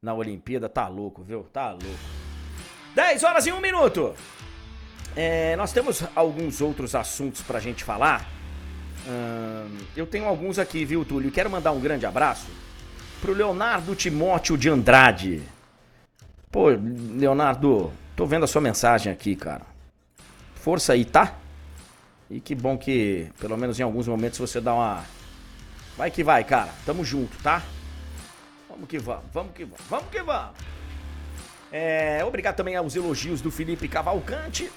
[0.00, 1.44] na Olimpíada, tá louco, viu?
[1.44, 1.86] Tá louco.
[2.94, 4.14] 10 horas e 1 minuto.
[5.20, 8.24] É, nós temos alguns outros assuntos pra gente falar.
[9.04, 11.32] Hum, eu tenho alguns aqui, viu, Túlio?
[11.32, 12.46] Quero mandar um grande abraço
[13.20, 15.42] pro Leonardo Timóteo de Andrade.
[16.52, 19.62] Pô, Leonardo, tô vendo a sua mensagem aqui, cara.
[20.54, 21.34] Força aí, tá?
[22.30, 25.04] E que bom que, pelo menos em alguns momentos, você dá uma.
[25.96, 26.70] Vai que vai, cara.
[26.86, 27.60] Tamo junto, tá?
[28.68, 30.54] Vamos que vamos, vamos que vamos, vamos que vamos.
[31.72, 34.70] É, obrigado também aos elogios do Felipe Cavalcante.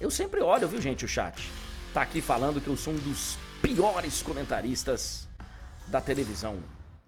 [0.00, 1.50] Eu sempre olho, viu, gente, o chat.
[1.94, 5.26] Tá aqui falando que eu sou um dos piores comentaristas
[5.86, 6.58] da televisão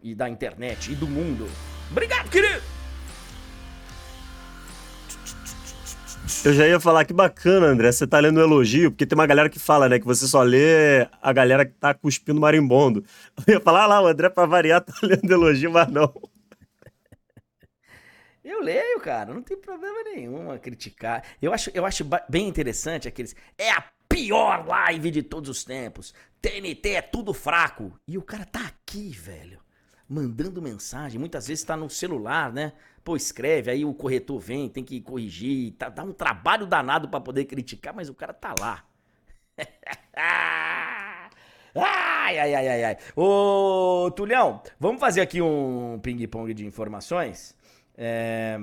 [0.03, 1.49] e da internet e do mundo.
[1.91, 2.62] Obrigado, querido!
[6.45, 9.26] Eu já ia falar que bacana, André, você tá lendo um elogio, porque tem uma
[9.26, 13.05] galera que fala, né, que você só lê a galera que tá cuspindo marimbondo.
[13.47, 16.12] Eu ia falar, ah lá, o André, pra variar, tá lendo elogio, mas não.
[18.49, 21.22] Eu leio, cara, não tem problema nenhum a criticar.
[21.40, 23.36] Eu acho, eu acho bem interessante aqueles.
[23.57, 26.14] É a pior live de todos os tempos.
[26.40, 27.92] TNT é tudo fraco.
[28.07, 29.61] E o cara tá aqui, velho
[30.09, 32.72] mandando mensagem, muitas vezes está no celular, né?
[33.05, 37.20] Pô, escreve, aí o corretor vem, tem que corrigir, tá, dá um trabalho danado para
[37.20, 38.84] poder criticar, mas o cara tá lá.
[41.74, 42.96] ai, ai, ai, ai, ai.
[43.14, 47.55] Ô, Tulhão, vamos fazer aqui um ping-pong de informações?
[48.01, 48.57] É,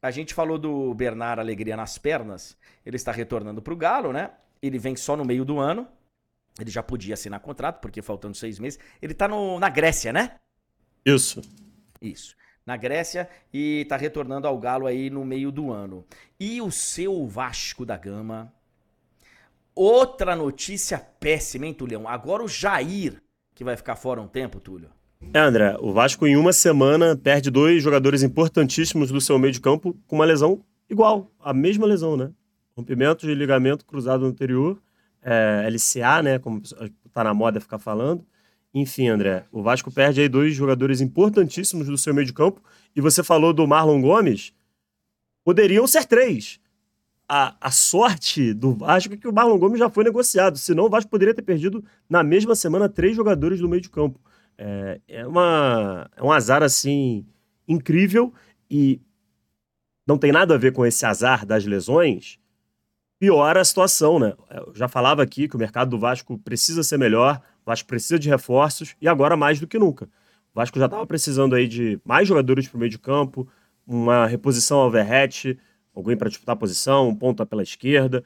[0.00, 4.30] a gente falou do Bernard Alegria nas pernas, ele está retornando para o Galo, né?
[4.62, 5.86] Ele vem só no meio do ano,
[6.58, 8.78] ele já podia assinar contrato, porque faltando seis meses.
[9.02, 10.36] Ele tá no, na Grécia, né?
[11.04, 11.42] Isso.
[12.00, 12.34] Isso.
[12.64, 16.06] Na Grécia e tá retornando ao Galo aí no meio do ano.
[16.38, 18.50] E o seu Vasco da Gama.
[19.74, 22.08] Outra notícia péssima, hein, Tulhão?
[22.08, 23.22] Agora o Jair,
[23.54, 24.90] que vai ficar fora um tempo, Túlio.
[25.32, 29.60] É, André, o Vasco em uma semana perde dois jogadores importantíssimos do seu meio de
[29.60, 32.32] campo com uma lesão igual, a mesma lesão, né?
[32.76, 34.76] Rompimento de ligamento cruzado anterior,
[35.22, 36.38] é, LCA, né?
[36.38, 36.60] Como
[37.12, 38.26] tá na moda ficar falando.
[38.74, 42.62] Enfim, André, o Vasco perde aí dois jogadores importantíssimos do seu meio de campo.
[42.94, 44.52] E você falou do Marlon Gomes.
[45.44, 46.60] Poderiam ser três.
[47.28, 50.58] A, a sorte do Vasco é que o Marlon Gomes já foi negociado.
[50.58, 54.20] Senão o Vasco poderia ter perdido na mesma semana três jogadores do meio de campo.
[54.58, 57.26] É, é, uma, é um azar assim
[57.66, 58.32] incrível
[58.70, 59.00] e
[60.06, 62.38] não tem nada a ver com esse azar das lesões.
[63.18, 64.34] Piora a situação, né?
[64.50, 67.40] Eu já falava aqui que o mercado do Vasco precisa ser melhor.
[67.64, 70.06] O Vasco precisa de reforços e agora mais do que nunca.
[70.52, 73.48] O Vasco já estava precisando aí de mais jogadores para o meio de campo,
[73.86, 74.92] uma reposição ao
[75.94, 78.24] alguém para disputar a posição, um ponto pela esquerda.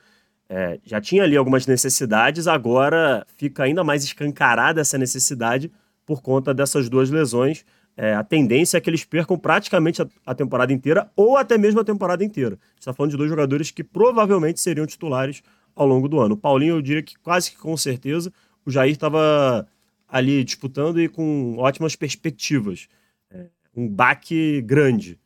[0.48, 5.70] É, já tinha ali algumas necessidades, agora fica ainda mais escancarada essa necessidade
[6.04, 7.64] por conta dessas duas lesões.
[7.96, 11.80] É, a tendência é que eles percam praticamente a, a, temporada inteira ou até mesmo
[11.80, 12.58] a temporada inteira.
[12.78, 15.42] Está falando de dois jogadores que provavelmente seriam titulares
[15.76, 16.34] ao longo do ano.
[16.34, 18.32] O Paulinho, eu diria que quase que com certeza
[18.66, 19.66] o Jair estava
[20.08, 22.88] ali disputando e com ótimas perspectivas.
[23.30, 23.46] É,
[23.76, 25.18] um baque grande.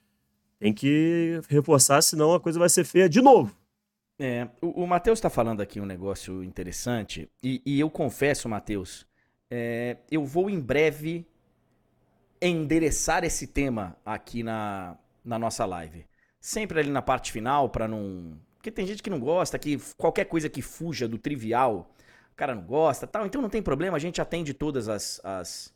[0.58, 3.56] Tem que reforçar, senão a coisa vai ser feia de novo.
[4.18, 9.06] É, o, o Matheus está falando aqui um negócio interessante, e, e eu confesso, Matheus,
[9.50, 11.26] é, eu vou em breve
[12.40, 16.06] endereçar esse tema aqui na, na nossa live.
[16.40, 18.38] Sempre ali na parte final, para não.
[18.56, 21.92] Porque tem gente que não gosta, que qualquer coisa que fuja do trivial
[22.38, 23.26] cara não gosta tal.
[23.26, 25.74] Então não tem problema, a gente atende todas as, as,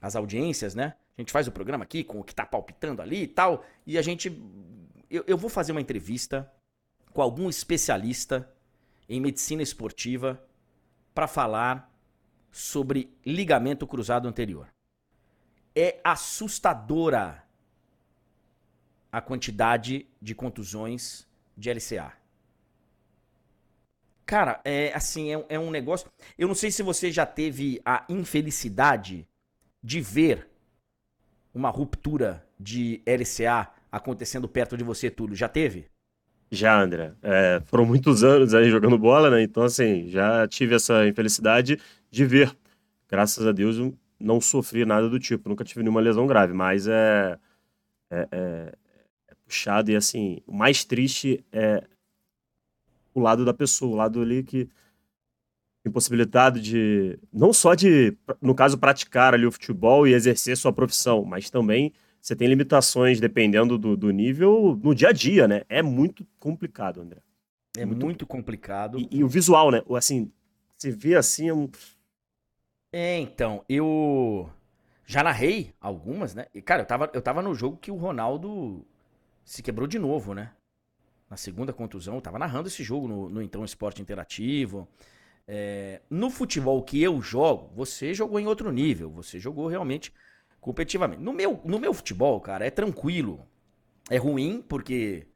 [0.00, 0.94] as audiências, né?
[1.18, 3.64] A gente faz o programa aqui com o que tá palpitando ali e tal.
[3.84, 4.30] E a gente.
[5.10, 6.50] Eu, eu vou fazer uma entrevista
[7.12, 8.48] com algum especialista
[9.08, 10.42] em medicina esportiva
[11.14, 11.92] para falar
[12.54, 14.72] sobre ligamento cruzado anterior.
[15.74, 17.44] É assustadora
[19.10, 21.26] a quantidade de contusões
[21.56, 22.12] de LCA.
[24.24, 26.08] Cara, é assim, é, é um negócio.
[26.38, 29.28] Eu não sei se você já teve a infelicidade
[29.82, 30.48] de ver
[31.52, 35.34] uma ruptura de LCA acontecendo perto de você, Túlio.
[35.34, 35.90] Já teve?
[36.54, 37.12] Já, André.
[37.22, 39.42] É, foram muitos anos aí jogando bola, né?
[39.42, 41.78] Então, assim, já tive essa infelicidade
[42.10, 42.56] de ver.
[43.08, 43.76] Graças a Deus,
[44.18, 45.48] não sofri nada do tipo.
[45.48, 47.38] Nunca tive nenhuma lesão grave, mas é,
[48.10, 48.72] é, é,
[49.28, 49.90] é puxado.
[49.90, 51.82] E, assim, o mais triste é
[53.12, 54.68] o lado da pessoa, o lado ali que
[55.86, 61.24] impossibilitado de, não só de, no caso, praticar ali o futebol e exercer sua profissão,
[61.24, 61.92] mas também
[62.24, 65.62] você tem limitações dependendo do, do nível no dia a dia, né?
[65.68, 67.20] É muito complicado, André.
[67.76, 68.98] É muito, muito complicado.
[68.98, 69.82] E, e, o visual, né?
[69.94, 70.32] Assim,
[70.74, 71.50] você vê assim.
[71.50, 71.68] É, um...
[72.90, 74.48] é, então, eu
[75.04, 76.46] já narrei algumas, né?
[76.54, 78.86] E, cara, eu tava, eu tava no jogo que o Ronaldo
[79.44, 80.50] se quebrou de novo, né?
[81.28, 84.88] Na segunda contusão, eu tava narrando esse jogo no, no Então Esporte Interativo.
[85.46, 89.10] É, no futebol que eu jogo, você jogou em outro nível.
[89.10, 90.10] Você jogou realmente
[90.64, 91.20] competitivamente.
[91.20, 93.46] No meu, no meu futebol, cara, é tranquilo.
[94.10, 95.26] É ruim porque.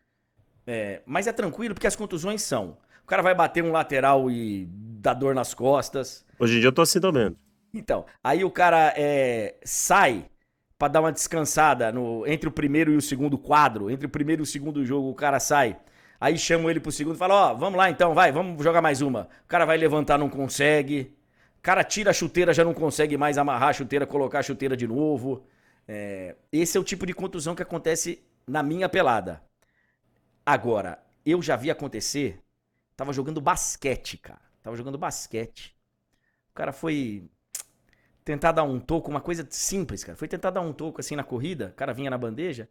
[0.67, 2.79] É, mas é tranquilo porque as contusões são.
[3.03, 6.25] O cara vai bater um lateral e dá dor nas costas.
[6.39, 7.37] Hoje em dia eu tô assim também.
[7.75, 10.25] Então, aí o cara é, sai
[10.79, 13.91] para dar uma descansada no, entre o primeiro e o segundo quadro.
[13.91, 15.77] Entre o primeiro e o segundo jogo, o cara sai.
[16.19, 18.81] Aí chamam ele pro segundo e falam: Ó, oh, vamos lá então, vai, vamos jogar
[18.81, 19.29] mais uma.
[19.45, 21.18] O cara vai levantar, não consegue
[21.63, 24.87] cara tira a chuteira, já não consegue mais amarrar a chuteira, colocar a chuteira de
[24.87, 25.45] novo.
[25.87, 29.43] É, esse é o tipo de contusão que acontece na minha pelada.
[30.45, 32.41] Agora, eu já vi acontecer.
[32.97, 34.41] Tava jogando basquete, cara.
[34.63, 35.77] Tava jogando basquete.
[36.51, 37.29] O cara foi
[38.25, 40.17] tentar dar um toco, uma coisa simples, cara.
[40.17, 41.69] Foi tentar dar um toco assim na corrida.
[41.69, 42.69] O cara vinha na bandeja.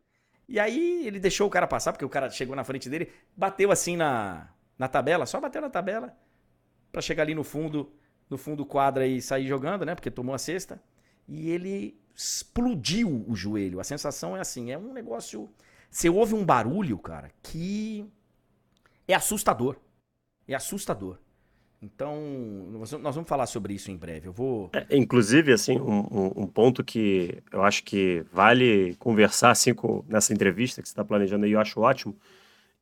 [0.48, 3.70] E aí ele deixou o cara passar, porque o cara chegou na frente dele, bateu
[3.70, 6.18] assim na, na tabela, só bateu na tabela,
[6.92, 7.92] para chegar ali no fundo
[8.30, 9.95] no fundo do quadro e sair jogando, né?
[9.95, 10.82] Porque tomou a cesta.
[11.28, 13.80] E ele explodiu o joelho.
[13.80, 15.49] A sensação é assim, é um negócio.
[15.89, 18.05] Você ouve um barulho, cara, que
[19.07, 19.78] é assustador.
[20.47, 21.17] É assustador.
[21.82, 22.19] Então,
[22.71, 24.28] nós vamos falar sobre isso em breve.
[24.28, 24.71] Eu vou.
[24.73, 30.34] É, inclusive, assim, um, um, ponto que eu acho que vale conversar assim com, nessa
[30.34, 32.15] entrevista que você está planejando aí, eu acho ótimo.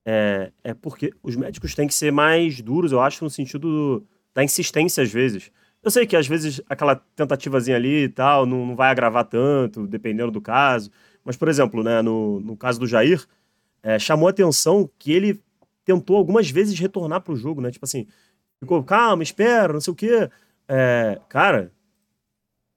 [0.05, 4.05] É, é porque os médicos têm que ser mais duros, eu acho, no sentido
[4.35, 5.49] da insistência às vezes.
[5.81, 9.87] Eu sei que às vezes aquela tentativazinha ali e tal não, não vai agravar tanto,
[9.87, 10.91] dependendo do caso.
[11.23, 13.25] Mas, por exemplo, né, no, no caso do Jair,
[13.81, 15.41] é, chamou a atenção que ele
[15.83, 17.71] tentou algumas vezes retornar para o jogo, né?
[17.71, 18.07] Tipo assim,
[18.59, 20.29] ficou, calma, espera, não sei o quê.
[20.67, 21.71] É, cara,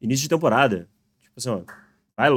[0.01, 0.89] início de temporada.
[1.21, 1.63] Tipo assim, ó,
[2.17, 2.31] vai,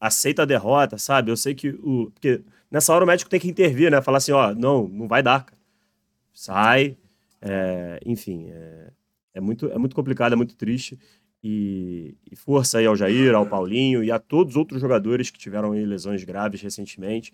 [0.00, 1.30] aceita a derrota, sabe?
[1.30, 2.10] Eu sei que o.
[2.10, 4.00] Porque nessa hora o médico tem que intervir, né?
[4.02, 5.60] Falar assim, ó, não, não vai dar, cara.
[6.32, 6.96] Sai,
[7.40, 8.92] é, enfim, é,
[9.34, 10.98] é, muito, é muito complicado, é muito triste.
[11.42, 15.38] E, e, força aí ao Jair, ao Paulinho e a todos os outros jogadores que
[15.38, 17.32] tiveram lesões graves recentemente.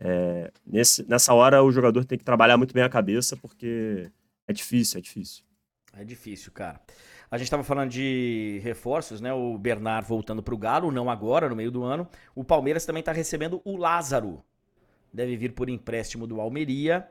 [0.00, 4.10] É, nesse, nessa hora o jogador tem que trabalhar muito bem a cabeça, porque
[4.48, 5.44] é difícil, é difícil.
[5.94, 6.80] É difícil, cara.
[7.30, 9.32] A gente estava falando de reforços, né?
[9.32, 12.08] O Bernard voltando para o Galo, não agora, no meio do ano.
[12.34, 14.42] O Palmeiras também está recebendo o Lázaro.
[15.12, 17.06] Deve vir por empréstimo do Almeria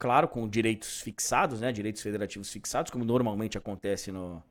[0.00, 1.70] claro, com direitos fixados, né?
[1.70, 4.42] Direitos federativos fixados, como normalmente acontece no,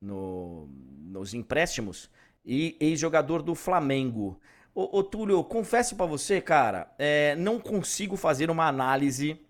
[0.00, 0.68] no
[1.06, 2.10] nos empréstimos.
[2.44, 4.38] E ex-jogador do Flamengo.
[4.74, 9.40] Ô, ô Túlio, confesso para você, cara, é, não consigo fazer uma análise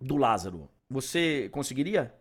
[0.00, 0.68] do Lázaro.
[0.88, 2.14] Você conseguiria?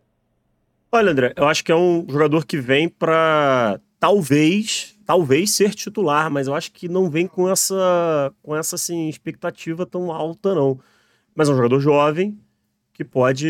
[0.92, 6.32] Olha, André, eu acho que é um jogador que vem para talvez, talvez ser titular,
[6.32, 10.80] mas eu acho que não vem com essa, com essa assim, expectativa tão alta, não.
[11.36, 12.40] Mas é um jogador jovem,
[12.96, 13.46] que pode,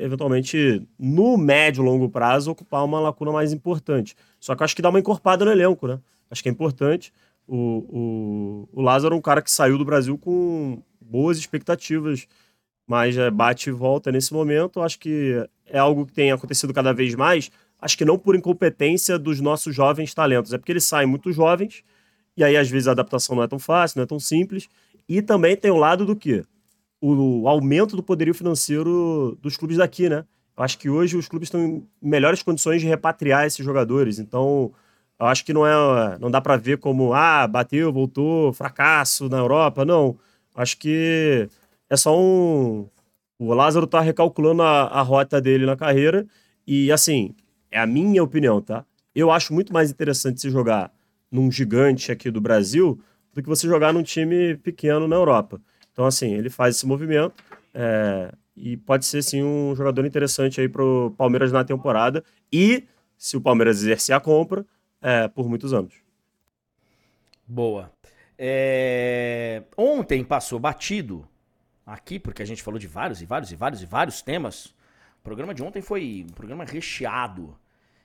[0.00, 4.16] eventualmente, no médio e longo prazo, ocupar uma lacuna mais importante.
[4.40, 6.00] Só que eu acho que dá uma encorpada no elenco, né?
[6.30, 7.12] Acho que é importante.
[7.46, 12.26] O, o, o Lázaro é um cara que saiu do Brasil com boas expectativas,
[12.86, 14.80] mas é, bate e volta nesse momento.
[14.80, 17.50] Acho que é algo que tem acontecido cada vez mais.
[17.78, 21.84] Acho que não por incompetência dos nossos jovens talentos, é porque eles saem muito jovens,
[22.34, 24.66] e aí às vezes a adaptação não é tão fácil, não é tão simples.
[25.06, 26.42] E também tem o lado do que?
[27.00, 30.24] O aumento do poderio financeiro dos clubes daqui, né?
[30.56, 34.18] Eu acho que hoje os clubes estão em melhores condições de repatriar esses jogadores.
[34.18, 34.72] Então,
[35.18, 39.38] eu acho que não é, não dá para ver como ah, bateu, voltou, fracasso na
[39.38, 39.84] Europa.
[39.84, 40.18] Não.
[40.54, 41.48] Acho que
[41.88, 42.88] é só um
[43.38, 46.26] o Lázaro tá recalculando a, a rota dele na carreira
[46.66, 47.34] e assim,
[47.70, 48.84] é a minha opinião, tá?
[49.14, 50.92] Eu acho muito mais interessante se jogar
[51.30, 53.00] num gigante aqui do Brasil
[53.32, 55.60] do que você jogar num time pequeno na Europa.
[55.98, 57.34] Então, assim, ele faz esse movimento
[57.74, 62.22] é, e pode ser, sim, um jogador interessante aí para o Palmeiras na temporada
[62.52, 64.64] e, se o Palmeiras exercer a compra,
[65.02, 65.92] é, por muitos anos.
[67.44, 67.90] Boa.
[68.38, 69.64] É...
[69.76, 71.26] Ontem passou batido
[71.84, 74.66] aqui, porque a gente falou de vários e vários e vários e vários temas.
[74.66, 77.58] O programa de ontem foi um programa recheado.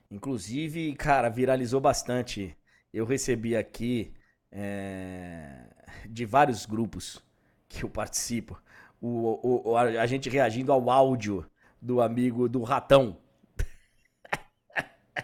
[0.09, 2.57] Inclusive, cara, viralizou bastante.
[2.91, 4.11] Eu recebi aqui
[4.51, 5.67] é...
[6.09, 7.21] de vários grupos
[7.73, 8.61] que eu participo.
[9.01, 11.45] O, o, a gente reagindo ao áudio
[11.81, 13.17] do amigo do ratão.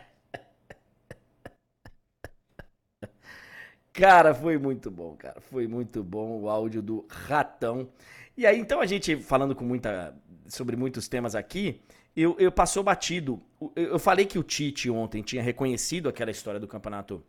[3.93, 5.39] Cara, foi muito bom, cara.
[5.39, 7.89] Foi muito bom o áudio do ratão.
[8.35, 10.15] E aí, então, a gente falando com muita.
[10.47, 11.81] sobre muitos temas aqui,
[12.15, 13.41] eu, eu passou batido.
[13.75, 17.23] Eu falei que o Tite ontem tinha reconhecido aquela história do campeonato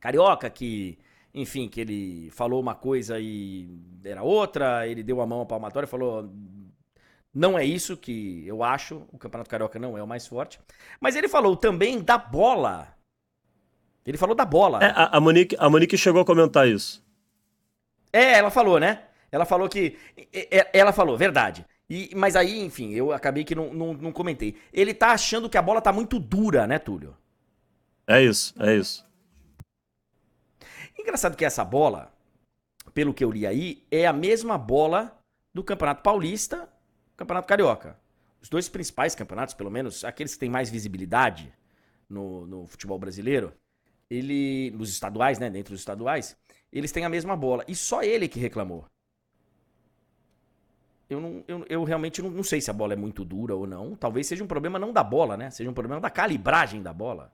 [0.00, 0.98] carioca, que
[1.36, 3.68] enfim, que ele falou uma coisa e
[4.02, 6.32] era outra, ele deu a mão à palmatória e falou.
[7.32, 10.58] Não é isso que eu acho, o Campeonato Carioca não é o mais forte.
[10.98, 12.88] Mas ele falou também da bola.
[14.06, 14.82] Ele falou da bola.
[14.82, 17.04] É, a, a, Monique, a Monique chegou a comentar isso.
[18.10, 19.02] É, ela falou, né?
[19.30, 19.98] Ela falou que.
[20.72, 21.66] Ela falou, verdade.
[21.90, 24.56] E, mas aí, enfim, eu acabei que não, não, não, comentei.
[24.72, 27.14] Ele tá achando que a bola tá muito dura, né, Túlio?
[28.06, 29.05] É isso, é isso.
[31.06, 32.12] Engraçado que essa bola,
[32.92, 35.16] pelo que eu li aí, é a mesma bola
[35.54, 36.68] do Campeonato Paulista,
[37.16, 37.96] Campeonato Carioca.
[38.42, 41.54] Os dois principais campeonatos, pelo menos, aqueles que têm mais visibilidade
[42.08, 43.52] no, no futebol brasileiro,
[44.10, 44.72] ele.
[44.72, 45.48] Nos estaduais, né?
[45.48, 46.36] Dentro dos estaduais,
[46.72, 47.64] eles têm a mesma bola.
[47.68, 48.84] E só ele que reclamou
[51.08, 53.64] eu, não, eu, eu realmente não, não, sei se a bola é muito dura ou
[53.64, 53.94] não.
[53.94, 55.50] Talvez seja um problema não da bola, né?
[55.50, 57.32] Seja um problema da calibragem da bola.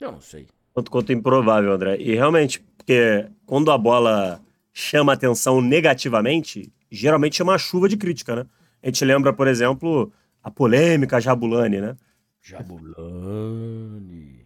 [0.00, 0.48] Eu não sei.
[0.74, 1.96] Quanto quanto improvável, André.
[2.00, 4.42] E realmente, porque quando a bola
[4.72, 8.46] chama atenção negativamente, geralmente chama uma chuva de crítica, né?
[8.82, 11.96] A gente lembra, por exemplo, a polêmica Jabulani, né?
[12.42, 14.44] Jabulani.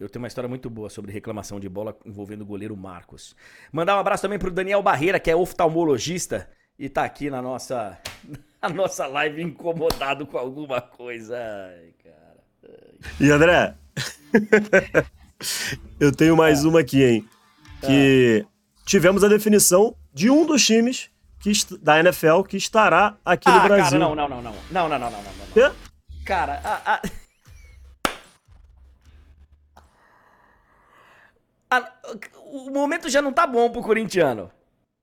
[0.00, 3.36] Eu tenho uma história muito boa sobre reclamação de bola envolvendo o goleiro Marcos.
[3.72, 7.96] Mandar um abraço também pro Daniel Barreira, que é oftalmologista e tá aqui na nossa,
[8.60, 11.38] na nossa live incomodado com alguma coisa.
[11.38, 12.44] Ai, cara.
[12.64, 12.98] Ai.
[13.20, 13.76] E André,
[16.00, 17.28] eu tenho mais uma aqui, hein?
[17.80, 18.46] Que
[18.84, 21.10] tivemos a definição de um dos times
[21.40, 23.98] que, da NFL que estará aqui ah, no Brasil.
[23.98, 24.54] Cara, não, não, não, não.
[24.70, 25.68] Não, não, não, não, não.
[25.68, 25.74] não.
[26.24, 27.02] Cara, a, a...
[31.70, 31.90] A,
[32.44, 34.50] o momento já não tá bom pro corintiano.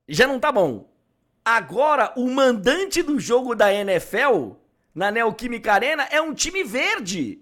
[0.08, 0.88] Já não tá bom.
[1.44, 4.52] Agora, o mandante do jogo da NFL
[4.94, 7.42] na Neoquímica Arena é um time verde.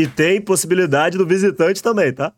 [0.00, 2.32] E tem possibilidade do visitante também, tá?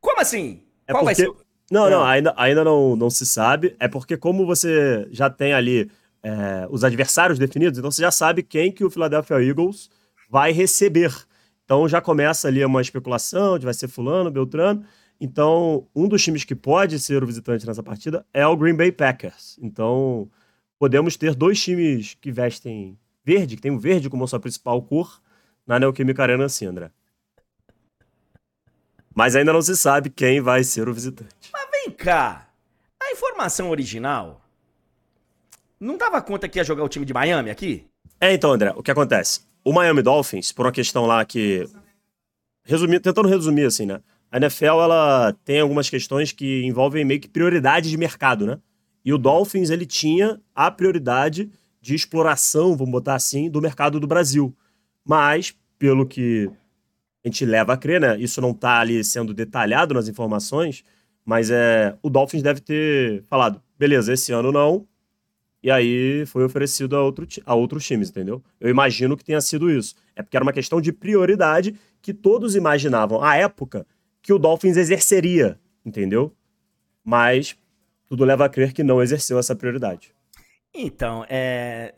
[0.00, 0.62] Como assim?
[0.84, 1.22] É Qual porque...
[1.22, 1.46] vai ser?
[1.70, 3.76] Não, não, ainda, ainda não, não se sabe.
[3.78, 5.88] É porque como você já tem ali
[6.24, 9.88] é, os adversários definidos, então você já sabe quem que o Philadelphia Eagles
[10.28, 11.14] vai receber.
[11.64, 14.84] Então já começa ali uma especulação de vai ser fulano, Beltrano.
[15.20, 18.90] Então, um dos times que pode ser o visitante nessa partida é o Green Bay
[18.90, 19.56] Packers.
[19.62, 20.28] Então,
[20.80, 25.20] podemos ter dois times que vestem verde, que tem o verde como sua principal cor,
[25.66, 26.90] na Neoquímica Arena assim, André.
[29.14, 31.50] Mas ainda não se sabe quem vai ser o visitante.
[31.52, 32.48] Mas vem cá,
[33.02, 34.42] a informação original
[35.80, 37.86] não dava conta que ia jogar o time de Miami aqui?
[38.20, 39.40] É, então, André, o que acontece?
[39.64, 41.68] O Miami Dolphins, por uma questão lá que.
[42.64, 44.00] Resumir, tentando resumir assim, né?
[44.30, 48.58] A NFL ela tem algumas questões que envolvem meio que prioridade de mercado, né?
[49.04, 54.06] E o Dolphins ele tinha a prioridade de exploração, vamos botar assim, do mercado do
[54.06, 54.54] Brasil.
[55.06, 56.50] Mas, pelo que
[57.24, 58.18] a gente leva a crer, né?
[58.18, 60.84] Isso não está ali sendo detalhado nas informações,
[61.24, 64.86] mas é, o Dolphins deve ter falado, beleza, esse ano não,
[65.62, 68.42] e aí foi oferecido a, outro, a outros times, entendeu?
[68.60, 69.96] Eu imagino que tenha sido isso.
[70.14, 73.84] É porque era uma questão de prioridade que todos imaginavam, à época,
[74.22, 76.32] que o Dolphins exerceria, entendeu?
[77.04, 77.56] Mas
[78.08, 80.14] tudo leva a crer que não exerceu essa prioridade.
[80.72, 81.94] Então, é...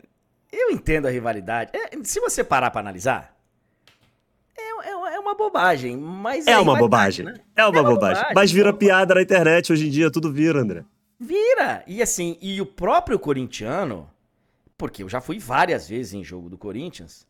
[0.51, 1.71] eu entendo a rivalidade.
[1.73, 3.35] É, se você parar para analisar,
[4.57, 6.47] é, é, é, uma bobagem, mas...
[6.47, 7.35] É uma bobagem, né?
[7.55, 8.15] é uma, é uma bobagem.
[8.15, 8.35] bobagem.
[8.35, 10.83] Mas vira piada na internet hoje em dia, tudo vira, André.
[11.19, 11.83] Vira!
[11.85, 14.09] E assim, e o próprio corintiano,
[14.77, 17.27] porque eu já fui várias vezes em jogo do Corinthians,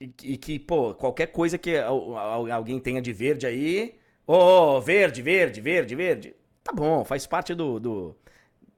[0.00, 3.94] e, e que, pô, qualquer coisa que alguém tenha de verde aí,
[4.26, 8.16] ô, oh, verde, verde, verde, verde, tá bom, faz parte do, do,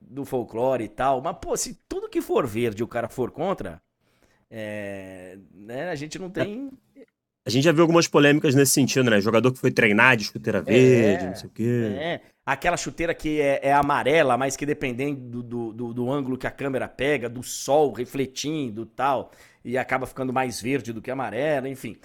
[0.09, 3.81] do folclore e tal, mas, pô, se tudo que for verde o cara for contra,
[4.51, 6.70] é, né, a gente não tem...
[7.45, 9.20] A gente já viu algumas polêmicas nesse sentido, né?
[9.20, 11.97] Jogador que foi treinar de chuteira é, verde, é, não sei o quê.
[11.99, 12.20] É.
[12.47, 16.53] Aquela chuteira que é, é amarela, mas que dependendo do, do, do, ângulo que a
[16.53, 19.33] câmera pega, do sol refletindo tal,
[19.65, 21.97] e acaba ficando mais verde do que amarela, enfim.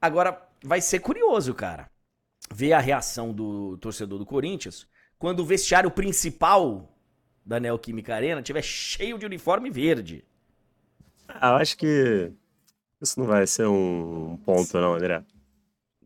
[0.00, 1.90] Agora, vai ser curioso, cara,
[2.52, 4.86] ver a reação do torcedor do Corinthians
[5.18, 6.93] quando o vestiário principal
[7.44, 10.24] da Neoquímica Arena tiver cheio de uniforme verde.
[11.28, 12.32] Ah, eu acho que
[13.00, 15.22] isso não vai ser um ponto, não, André.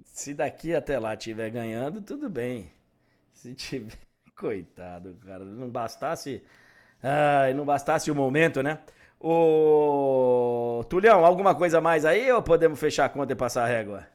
[0.05, 2.71] Se daqui até lá tiver ganhando, tudo bem.
[3.33, 3.93] Se tiver.
[4.35, 5.45] Coitado, cara.
[5.45, 6.43] Não bastasse.
[7.03, 8.79] Ai, não bastasse o momento, né?
[9.21, 10.85] Ô.
[10.89, 14.07] Tulhão, alguma coisa mais aí ou podemos fechar a conta e passar a régua?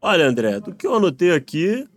[0.00, 1.88] Olha, André, do que eu anotei aqui,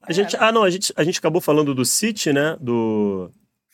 [0.00, 2.56] a gente, ah, não, a gente, a gente acabou falando do City, né?
[2.60, 3.30] Do,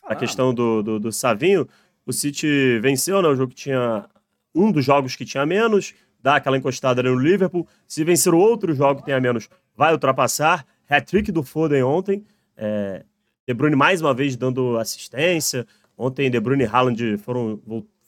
[0.06, 1.68] a questão do, do, do, Savinho.
[2.04, 3.28] O City venceu, né?
[3.28, 4.08] O jogo que tinha.
[4.54, 5.92] Um dos jogos que tinha menos,
[6.22, 7.68] dá aquela encostada no Liverpool.
[7.86, 10.64] Se vencer o outro jogo que tenha menos, vai ultrapassar.
[10.88, 12.24] Hat-trick do Foden ontem.
[12.56, 13.04] É,
[13.46, 15.66] De Bruyne mais uma vez dando assistência.
[15.98, 17.60] Ontem De Bruyne e Haaland foram,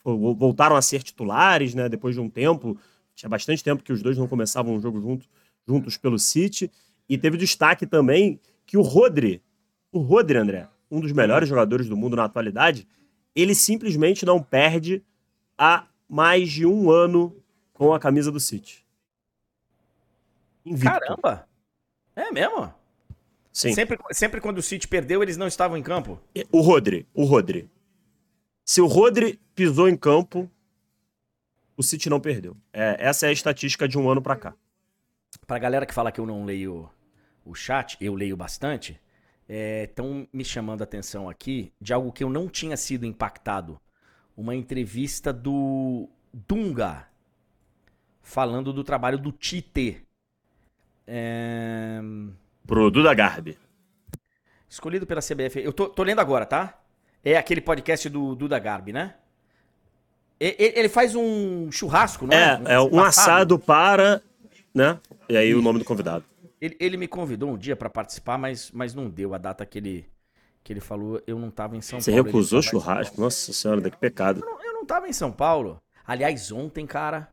[0.03, 1.89] voltaram a ser titulares, né?
[1.89, 2.79] Depois de um tempo.
[3.15, 5.27] Tinha bastante tempo que os dois não começavam um jogo junto,
[5.67, 6.71] juntos pelo City.
[7.09, 9.43] E teve destaque também que o Rodri,
[9.91, 12.87] o Rodri, André, um dos melhores jogadores do mundo na atualidade,
[13.35, 15.03] ele simplesmente não perde
[15.57, 17.37] há mais de um ano
[17.73, 18.85] com a camisa do City.
[20.65, 20.99] Invicto.
[20.99, 21.49] Caramba!
[22.17, 22.73] É mesmo?
[23.53, 23.73] Sim.
[23.73, 26.21] Sempre, sempre quando o City perdeu, eles não estavam em campo?
[26.51, 27.71] O Rodri, o Rodri.
[28.65, 30.51] Se o Rodri pisou em campo,
[31.77, 32.57] o City não perdeu.
[32.73, 34.55] É, essa é a estatística de um ano para cá.
[35.47, 36.91] Pra galera que fala que eu não leio
[37.45, 39.01] o chat, eu leio bastante,
[39.49, 43.81] estão é, me chamando a atenção aqui de algo que eu não tinha sido impactado.
[44.37, 47.09] Uma entrevista do Dunga
[48.23, 50.03] falando do trabalho do Tite.
[51.07, 51.99] É...
[52.67, 53.59] Pro Duda Garbi.
[54.69, 55.61] Escolhido pela CBF.
[55.65, 56.79] Eu tô, tô, lendo agora, tá?
[57.25, 59.15] É aquele podcast do Duda Garbi, né?
[60.39, 62.61] Ele faz um churrasco, não é?
[62.67, 64.23] É, é um assado para,
[64.73, 65.01] né?
[65.29, 66.25] E aí o nome do convidado.
[66.61, 69.79] Ele, ele me convidou um dia para participar, mas, mas não deu a data que
[69.79, 70.11] ele,
[70.65, 71.23] que ele falou.
[71.27, 72.25] Eu não tava em São Você Paulo.
[72.25, 73.21] Você recusou churrasco?
[73.21, 74.41] Nossa senhora, que pecado.
[74.41, 75.81] Eu não, eu não tava em São Paulo.
[76.05, 77.29] Aliás, ontem, cara,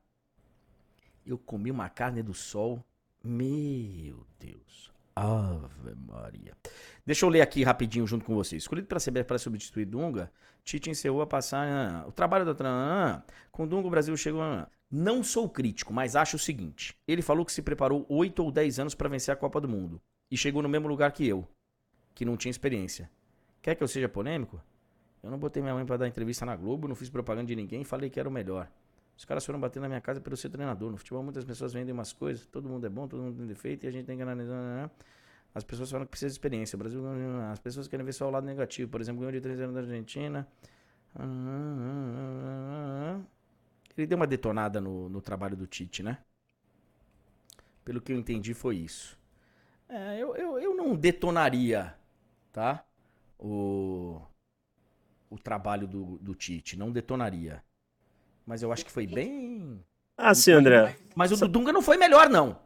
[1.25, 2.83] eu comi uma carne do sol.
[3.23, 4.91] Meu Deus.
[5.15, 6.57] Ave Maria.
[7.05, 8.63] Deixa eu ler aqui rapidinho junto com vocês.
[8.63, 10.29] Escolhido CBF para substituir Dunga,
[10.63, 11.65] Tite encerrou a passar.
[11.65, 12.55] Ah, o trabalho da.
[12.63, 14.41] Ah, com Dunga, o Brasil chegou.
[14.41, 18.51] Ah, não sou crítico, mas acho o seguinte: ele falou que se preparou 8 ou
[18.51, 21.47] 10 anos para vencer a Copa do Mundo e chegou no mesmo lugar que eu,
[22.13, 23.09] que não tinha experiência.
[23.61, 24.61] Quer que eu seja polêmico?
[25.23, 27.83] Eu não botei minha mãe para dar entrevista na Globo, não fiz propaganda de ninguém
[27.83, 28.69] falei que era o melhor.
[29.17, 30.91] Os caras foram bater na minha casa pelo ser treinador.
[30.91, 33.85] No futebol, muitas pessoas vendem umas coisas, todo mundo é bom, todo mundo tem defeito
[33.85, 34.55] e a gente tem que analisar.
[34.55, 34.91] Né, né?
[35.53, 36.75] As pessoas falam que precisa de experiência.
[36.75, 37.01] O Brasil,
[37.49, 38.91] as pessoas querem ver só o lado negativo.
[38.91, 40.45] Por exemplo, ganhou de 3 anos da Argentina.
[43.97, 46.17] Ele deu uma detonada no, no trabalho do Tite, né?
[47.85, 49.17] Pelo que eu entendi, foi isso.
[49.87, 51.95] É, eu, eu, eu não detonaria,
[52.51, 52.83] tá?
[53.39, 54.21] O,
[55.29, 56.77] o trabalho do, do Tite.
[56.77, 57.63] Não detonaria.
[58.45, 59.79] Mas eu acho que foi bem.
[60.17, 60.95] Ah, sim, André.
[61.15, 62.57] Mas o do Dunga não foi melhor, não.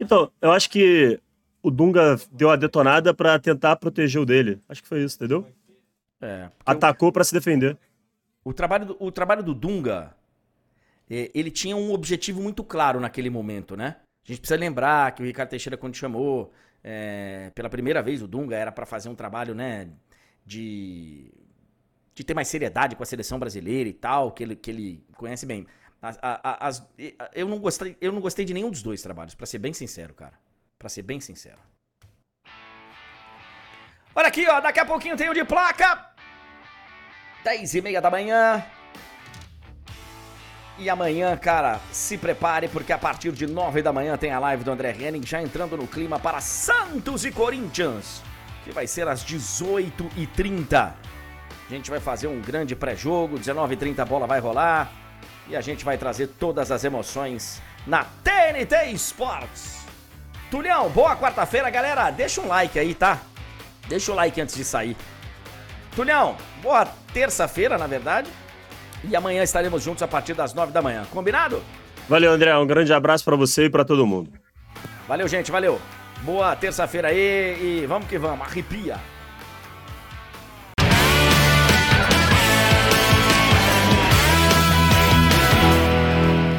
[0.00, 1.20] Então, eu acho que
[1.62, 4.60] o Dunga deu a detonada para tentar proteger o dele.
[4.68, 5.46] Acho que foi isso, entendeu?
[6.20, 6.48] É.
[6.64, 7.12] Atacou eu...
[7.12, 7.76] para se defender.
[8.44, 10.14] O trabalho, do, o trabalho do Dunga
[11.08, 13.96] é, ele tinha um objetivo muito claro naquele momento, né?
[14.24, 16.52] A gente precisa lembrar que o Ricardo Teixeira, quando chamou
[16.82, 19.88] é, pela primeira vez o Dunga, era para fazer um trabalho, né,
[20.46, 21.30] de,
[22.14, 25.46] de ter mais seriedade com a seleção brasileira e tal, que ele, que ele conhece
[25.46, 25.66] bem.
[26.00, 26.88] As, as,
[27.32, 30.12] eu, não gostei, eu não gostei de nenhum dos dois trabalhos, para ser bem sincero,
[30.14, 30.38] cara.
[30.78, 31.58] Para ser bem sincero.
[34.14, 36.12] Olha aqui, ó, daqui a pouquinho tem o de placa.
[37.44, 38.64] 10 e meia da manhã.
[40.78, 44.64] E amanhã, cara, se prepare porque a partir de 9 da manhã tem a live
[44.64, 48.22] do André Henning já entrando no clima para Santos e Corinthians,
[48.64, 50.94] que vai ser às 18h30.
[51.72, 54.92] A gente vai fazer um grande pré-jogo, 19h30 a bola vai rolar
[55.48, 59.86] e a gente vai trazer todas as emoções na TNT Sports.
[60.50, 62.10] Tulião, boa quarta-feira, galera.
[62.10, 63.22] Deixa um like aí, tá?
[63.88, 64.94] Deixa o like antes de sair.
[65.96, 66.84] Tulião, boa
[67.14, 68.28] terça-feira, na verdade.
[69.02, 71.06] E amanhã estaremos juntos a partir das nove da manhã.
[71.10, 71.62] Combinado?
[72.06, 72.54] Valeu, André.
[72.54, 74.30] Um grande abraço para você e para todo mundo.
[75.08, 75.50] Valeu, gente.
[75.50, 75.80] Valeu.
[76.20, 78.46] Boa terça-feira aí e vamos que vamos.
[78.46, 79.00] Arrepia.